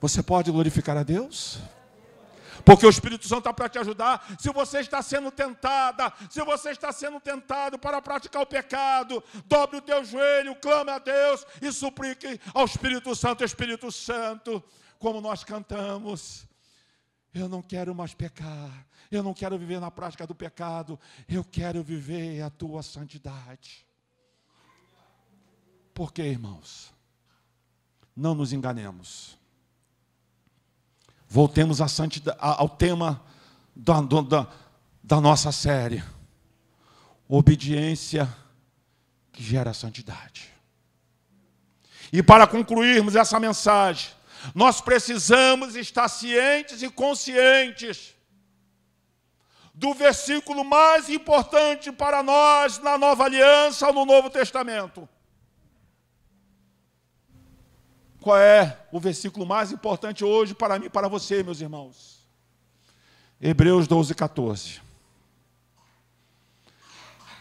Você 0.00 0.22
pode 0.22 0.50
glorificar 0.50 0.96
a 0.96 1.02
Deus? 1.02 1.60
Porque 2.64 2.86
o 2.86 2.90
Espírito 2.90 3.26
Santo 3.26 3.40
está 3.40 3.52
para 3.52 3.68
te 3.68 3.78
ajudar. 3.78 4.24
Se 4.38 4.50
você 4.50 4.80
está 4.80 5.02
sendo 5.02 5.30
tentada, 5.30 6.12
se 6.30 6.42
você 6.42 6.70
está 6.70 6.92
sendo 6.92 7.20
tentado 7.20 7.78
para 7.78 8.00
praticar 8.00 8.42
o 8.42 8.46
pecado, 8.46 9.22
dobre 9.46 9.78
o 9.78 9.80
teu 9.80 10.04
joelho, 10.04 10.54
clame 10.56 10.90
a 10.90 10.98
Deus 10.98 11.46
e 11.60 11.72
suplique 11.72 12.40
ao 12.54 12.64
Espírito 12.64 13.14
Santo, 13.14 13.44
Espírito 13.44 13.90
Santo, 13.90 14.62
como 15.02 15.20
nós 15.20 15.42
cantamos. 15.42 16.46
Eu 17.34 17.48
não 17.48 17.60
quero 17.60 17.94
mais 17.94 18.14
pecar, 18.14 18.86
eu 19.10 19.22
não 19.22 19.34
quero 19.34 19.58
viver 19.58 19.80
na 19.80 19.90
prática 19.90 20.26
do 20.26 20.34
pecado, 20.34 21.00
eu 21.26 21.42
quero 21.42 21.82
viver 21.82 22.42
a 22.42 22.50
tua 22.50 22.82
santidade. 22.82 23.86
Por 25.92 26.12
quê, 26.12 26.22
irmãos? 26.22 26.92
Não 28.14 28.34
nos 28.34 28.52
enganemos. 28.52 29.36
Voltemos 31.26 31.80
ao 32.38 32.68
tema 32.68 33.22
da, 33.74 34.00
da, 34.02 34.46
da 35.02 35.20
nossa 35.20 35.50
série. 35.50 36.04
Obediência 37.26 38.28
que 39.32 39.42
gera 39.42 39.72
santidade. 39.72 40.52
E 42.12 42.22
para 42.22 42.46
concluirmos 42.46 43.16
essa 43.16 43.40
mensagem, 43.40 44.12
nós 44.54 44.80
precisamos 44.80 45.76
estar 45.76 46.08
cientes 46.08 46.82
e 46.82 46.90
conscientes 46.90 48.14
do 49.74 49.94
versículo 49.94 50.64
mais 50.64 51.08
importante 51.08 51.90
para 51.90 52.22
nós 52.22 52.78
na 52.78 52.98
nova 52.98 53.24
aliança 53.24 53.86
ou 53.86 53.92
no 53.92 54.04
Novo 54.04 54.28
Testamento. 54.28 55.08
Qual 58.20 58.36
é 58.36 58.78
o 58.92 59.00
versículo 59.00 59.44
mais 59.44 59.72
importante 59.72 60.24
hoje 60.24 60.54
para 60.54 60.78
mim 60.78 60.86
e 60.86 60.90
para 60.90 61.08
você, 61.08 61.42
meus 61.42 61.60
irmãos? 61.60 62.20
Hebreus 63.40 63.88
12, 63.88 64.14
14. 64.14 64.80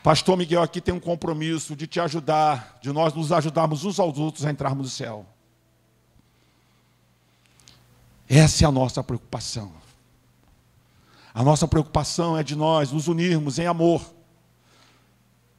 Pastor 0.03 0.35
Miguel 0.35 0.63
aqui 0.63 0.81
tem 0.81 0.93
um 0.93 0.99
compromisso 0.99 1.75
de 1.75 1.85
te 1.85 1.99
ajudar, 1.99 2.79
de 2.81 2.91
nós 2.91 3.13
nos 3.13 3.31
ajudarmos 3.31 3.85
uns 3.85 3.99
aos 3.99 4.17
outros 4.17 4.43
a 4.43 4.49
entrarmos 4.49 4.85
no 4.85 4.89
céu. 4.89 5.30
Essa 8.34 8.63
é 8.63 8.67
a 8.67 8.71
nossa 8.71 9.03
preocupação. 9.03 9.73
A 11.34 11.43
nossa 11.43 11.67
preocupação 11.67 12.38
é 12.38 12.43
de 12.43 12.55
nós 12.55 12.89
nos 12.89 13.09
unirmos 13.09 13.59
em 13.59 13.67
amor 13.67 14.01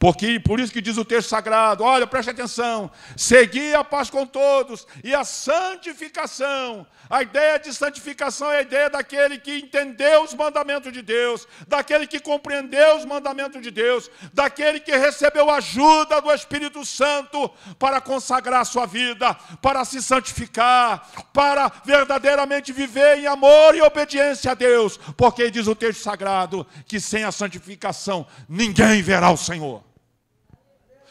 porque 0.03 0.41
por 0.41 0.59
isso 0.59 0.73
que 0.73 0.81
diz 0.81 0.99
o 0.99 1.05
texto 1.05 1.29
sagrado, 1.29 1.85
olha, 1.85 2.09
preste 2.09 2.29
atenção, 2.29 2.91
seguir 3.17 3.77
a 3.77 3.85
paz 3.85 4.11
com 4.11 4.27
todos 4.27 4.85
e 5.05 5.15
a 5.15 5.23
santificação. 5.23 6.85
A 7.09 7.23
ideia 7.23 7.57
de 7.57 7.73
santificação 7.73 8.51
é 8.51 8.59
a 8.59 8.63
ideia 8.63 8.91
daquele 8.91 9.39
que 9.39 9.61
entendeu 9.61 10.25
os 10.25 10.35
mandamentos 10.35 10.93
de 10.93 11.03
Deus, 11.03 11.47
daquele 11.69 12.09
que 12.09 12.19
compreendeu 12.19 12.97
os 12.97 13.05
mandamentos 13.05 13.63
de 13.63 13.71
Deus, 13.71 14.11
daquele 14.35 14.81
que 14.81 14.91
recebeu 14.91 15.49
a 15.49 15.59
ajuda 15.59 16.21
do 16.21 16.35
Espírito 16.35 16.85
Santo 16.85 17.49
para 17.79 18.01
consagrar 18.01 18.63
a 18.63 18.65
sua 18.65 18.87
vida, 18.87 19.33
para 19.63 19.85
se 19.85 20.03
santificar, 20.03 21.13
para 21.33 21.71
verdadeiramente 21.85 22.73
viver 22.73 23.19
em 23.19 23.29
amor 23.29 23.77
e 23.77 23.83
obediência 23.83 24.51
a 24.51 24.55
Deus, 24.55 24.97
porque 25.17 25.49
diz 25.49 25.69
o 25.69 25.77
texto 25.77 26.03
sagrado 26.03 26.67
que 26.89 26.99
sem 26.99 27.23
a 27.23 27.31
santificação 27.31 28.27
ninguém 28.49 29.01
verá 29.01 29.31
o 29.31 29.37
Senhor. 29.37 29.92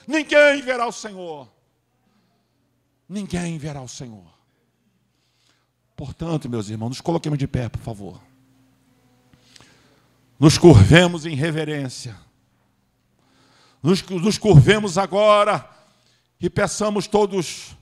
Ninguém 0.08 0.62
verá 0.62 0.88
o 0.88 0.92
Senhor. 0.92 1.48
Ninguém 3.08 3.58
verá 3.58 3.82
o 3.82 3.88
Senhor. 3.88 4.26
Portanto, 5.96 6.50
meus 6.50 6.70
irmãos, 6.70 6.90
nos 6.90 7.02
coloquemos 7.02 7.38
de 7.38 7.48
pé, 7.48 7.70
por 7.70 7.82
favor. 7.82 8.20
Nos 10.40 10.58
curvemos 10.58 11.26
em 11.26 11.36
reverência. 11.36 12.18
Nos, 13.84 14.02
nos 14.02 14.38
curvemos 14.38 14.98
agora 14.98 15.70
e 16.40 16.50
peçamos 16.50 17.06
todos 17.06 17.76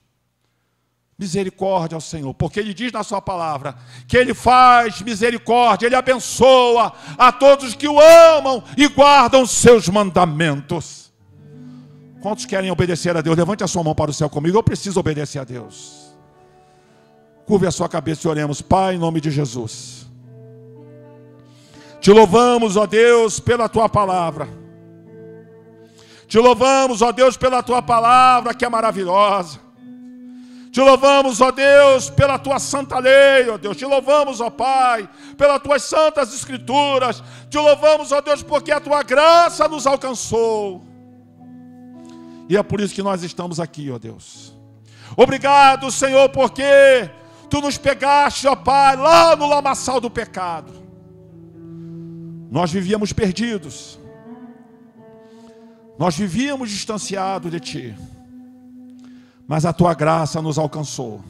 misericórdia 1.18 1.96
ao 1.96 2.02
Senhor, 2.02 2.34
porque 2.34 2.60
Ele 2.60 2.74
diz 2.74 2.92
na 2.92 3.04
Sua 3.04 3.22
palavra 3.22 3.78
que 4.08 4.18
Ele 4.18 4.34
faz 4.34 5.02
misericórdia, 5.02 5.86
Ele 5.86 5.96
abençoa 5.96 6.94
a 7.18 7.32
todos 7.32 7.76
que 7.76 7.88
o 7.88 8.00
amam 8.00 8.64
e 8.76 8.88
guardam 8.88 9.46
seus 9.46 9.88
mandamentos. 9.88 10.99
Quantos 12.22 12.46
querem 12.46 12.70
obedecer 12.70 13.16
a 13.16 13.22
Deus? 13.22 13.38
Levante 13.38 13.64
a 13.64 13.68
sua 13.68 13.84
mão 13.84 13.96
para 13.96 14.12
o 14.12 14.14
céu 14.14 14.30
comigo. 14.30 14.58
Eu 14.58 14.64
preciso 14.64 15.00
obedecer 15.00 15.40
a 15.40 15.44
Deus. 15.44 16.14
Curve 17.46 17.68
a 17.68 17.72
sua 17.72 17.88
cabeça 17.88 18.28
e 18.28 18.30
oremos. 18.30 18.62
Pai, 18.62 18.96
em 18.96 19.00
nome 19.00 19.22
de 19.22 19.32
Jesus. 19.32 20.08
Te 22.02 22.12
louvamos, 22.12 22.78
ó 22.78 22.86
Deus, 22.86 23.40
pela 23.40 23.68
tua 23.70 23.90
palavra. 23.90 24.48
Te 26.28 26.38
louvamos, 26.40 27.02
ó 27.02 27.12
Deus, 27.12 27.36
pela 27.38 27.64
tua 27.64 27.82
palavra 27.82 28.54
que 28.54 28.64
é 28.64 28.70
maravilhosa. 28.70 29.60
Te 30.72 30.82
louvamos, 30.82 31.42
ó 31.42 31.52
Deus, 31.52 32.10
pela 32.12 32.38
tua 32.38 32.60
santa 32.60 33.00
lei, 33.00 33.50
ó 33.50 33.58
Deus. 33.58 33.76
Te 33.76 33.86
louvamos, 33.86 34.40
ó 34.40 34.50
Pai, 34.50 35.10
pelas 35.36 35.62
tuas 35.62 35.84
santas 35.84 36.34
escrituras. 36.34 37.24
Te 37.50 37.58
louvamos, 37.58 38.12
ó 38.12 38.22
Deus, 38.22 38.44
porque 38.44 38.72
a 38.72 38.80
tua 38.80 39.02
graça 39.02 39.68
nos 39.68 39.88
alcançou. 39.88 40.89
E 42.50 42.58
é 42.58 42.64
por 42.64 42.82
isso 42.82 42.96
que 42.96 43.04
nós 43.04 43.22
estamos 43.22 43.60
aqui, 43.60 43.92
ó 43.92 44.00
Deus. 44.00 44.58
Obrigado, 45.16 45.92
Senhor, 45.92 46.28
porque 46.30 47.08
tu 47.48 47.62
nos 47.62 47.78
pegaste, 47.78 48.48
ó 48.48 48.56
Pai, 48.56 48.96
lá 48.96 49.36
no 49.36 49.48
lamaçal 49.48 50.02
do 50.02 50.10
pecado. 50.10 50.74
Nós 52.50 52.72
vivíamos 52.72 53.14
perdidos. 53.14 54.00
Nós 56.00 56.18
vivíamos 56.18 56.72
distanciados 56.72 57.52
de 57.52 57.60
ti. 57.60 57.96
Mas 59.48 59.64
a 59.64 59.72
tua 59.72 59.94
graça 59.94 60.42
nos 60.42 60.58
alcançou. 60.58 61.24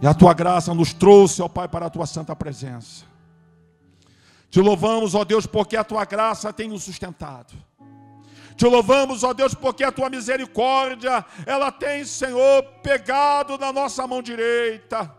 E 0.00 0.06
a 0.06 0.14
tua 0.14 0.32
graça 0.32 0.72
nos 0.72 0.94
trouxe, 0.94 1.42
ó 1.42 1.48
Pai, 1.48 1.68
para 1.68 1.86
a 1.86 1.90
tua 1.90 2.06
santa 2.06 2.34
presença. 2.34 3.04
Te 4.48 4.60
louvamos, 4.60 5.14
ó 5.14 5.22
Deus, 5.22 5.46
porque 5.46 5.76
a 5.76 5.84
tua 5.84 6.06
graça 6.06 6.50
tem 6.50 6.68
nos 6.68 6.84
sustentado. 6.84 7.54
Te 8.56 8.66
louvamos, 8.66 9.24
ó 9.24 9.32
Deus, 9.32 9.54
porque 9.54 9.82
a 9.82 9.90
tua 9.90 10.08
misericórdia, 10.08 11.24
ela 11.44 11.72
tem, 11.72 12.04
Senhor, 12.04 12.62
pegado 12.82 13.58
na 13.58 13.72
nossa 13.72 14.06
mão 14.06 14.22
direita. 14.22 15.12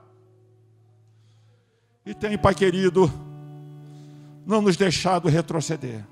E 2.05 2.13
tem, 2.13 2.37
Pai 2.37 2.55
querido, 2.55 3.11
não 4.45 4.61
nos 4.61 4.77
deixado 4.77 5.27
retroceder. 5.27 6.05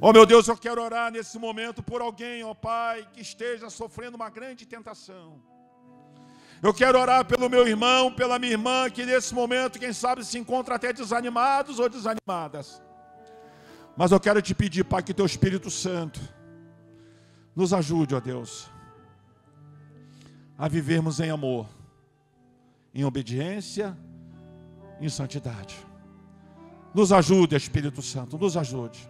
Ó 0.00 0.12
meu 0.12 0.24
Deus, 0.24 0.46
eu 0.46 0.56
quero 0.56 0.80
orar 0.80 1.10
nesse 1.10 1.38
momento 1.38 1.82
por 1.82 2.00
alguém, 2.00 2.44
ó 2.44 2.54
Pai, 2.54 3.06
que 3.12 3.20
esteja 3.20 3.68
sofrendo 3.68 4.16
uma 4.16 4.30
grande 4.30 4.64
tentação. 4.64 5.42
Eu 6.62 6.72
quero 6.72 6.98
orar 6.98 7.24
pelo 7.24 7.48
meu 7.48 7.66
irmão, 7.68 8.12
pela 8.12 8.38
minha 8.38 8.52
irmã, 8.52 8.88
que 8.88 9.04
nesse 9.04 9.34
momento, 9.34 9.78
quem 9.78 9.92
sabe, 9.92 10.24
se 10.24 10.38
encontra 10.38 10.76
até 10.76 10.92
desanimados 10.92 11.78
ou 11.78 11.88
desanimadas. 11.88 12.82
Mas 13.98 14.12
eu 14.12 14.20
quero 14.20 14.40
te 14.40 14.54
pedir, 14.54 14.84
Pai, 14.84 15.02
que 15.02 15.12
teu 15.12 15.26
Espírito 15.26 15.68
Santo 15.72 16.20
nos 17.52 17.72
ajude, 17.74 18.14
ó 18.14 18.20
Deus, 18.20 18.70
a 20.56 20.68
vivermos 20.68 21.18
em 21.18 21.30
amor, 21.30 21.66
em 22.94 23.04
obediência, 23.04 23.98
em 25.00 25.08
santidade. 25.08 25.74
Nos 26.94 27.12
ajude, 27.12 27.56
Espírito 27.56 28.00
Santo, 28.00 28.38
nos 28.38 28.56
ajude. 28.56 29.00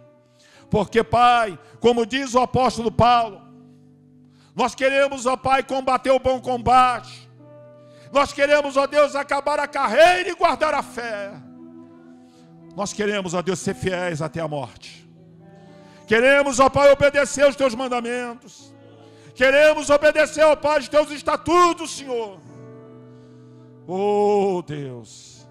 Porque, 0.71 1.03
Pai, 1.03 1.59
como 1.79 2.03
diz 2.03 2.33
o 2.33 2.39
apóstolo 2.39 2.91
Paulo, 2.91 3.43
nós 4.55 4.73
queremos, 4.73 5.27
ó 5.27 5.37
Pai, 5.37 5.61
combater 5.61 6.09
o 6.09 6.19
bom 6.19 6.41
combate. 6.41 7.29
Nós 8.11 8.33
queremos, 8.33 8.75
ó 8.75 8.87
Deus, 8.87 9.15
acabar 9.15 9.59
a 9.59 9.67
carreira 9.67 10.29
e 10.29 10.35
guardar 10.35 10.73
a 10.73 10.81
fé. 10.81 11.48
Nós 12.79 12.93
queremos, 12.93 13.33
ó 13.33 13.41
Deus, 13.41 13.59
ser 13.59 13.75
fiéis 13.75 14.21
até 14.21 14.39
a 14.39 14.47
morte. 14.47 15.05
Queremos, 16.07 16.61
ó 16.61 16.69
Pai, 16.69 16.89
obedecer 16.89 17.45
os 17.45 17.53
teus 17.53 17.75
mandamentos. 17.75 18.73
Queremos 19.35 19.89
obedecer, 19.89 20.45
ó 20.45 20.55
Pai, 20.55 20.79
os 20.79 20.87
teus 20.87 21.11
estatutos, 21.11 21.97
Senhor. 21.97 22.39
Oh 23.85 24.63
Deus. 24.65 25.45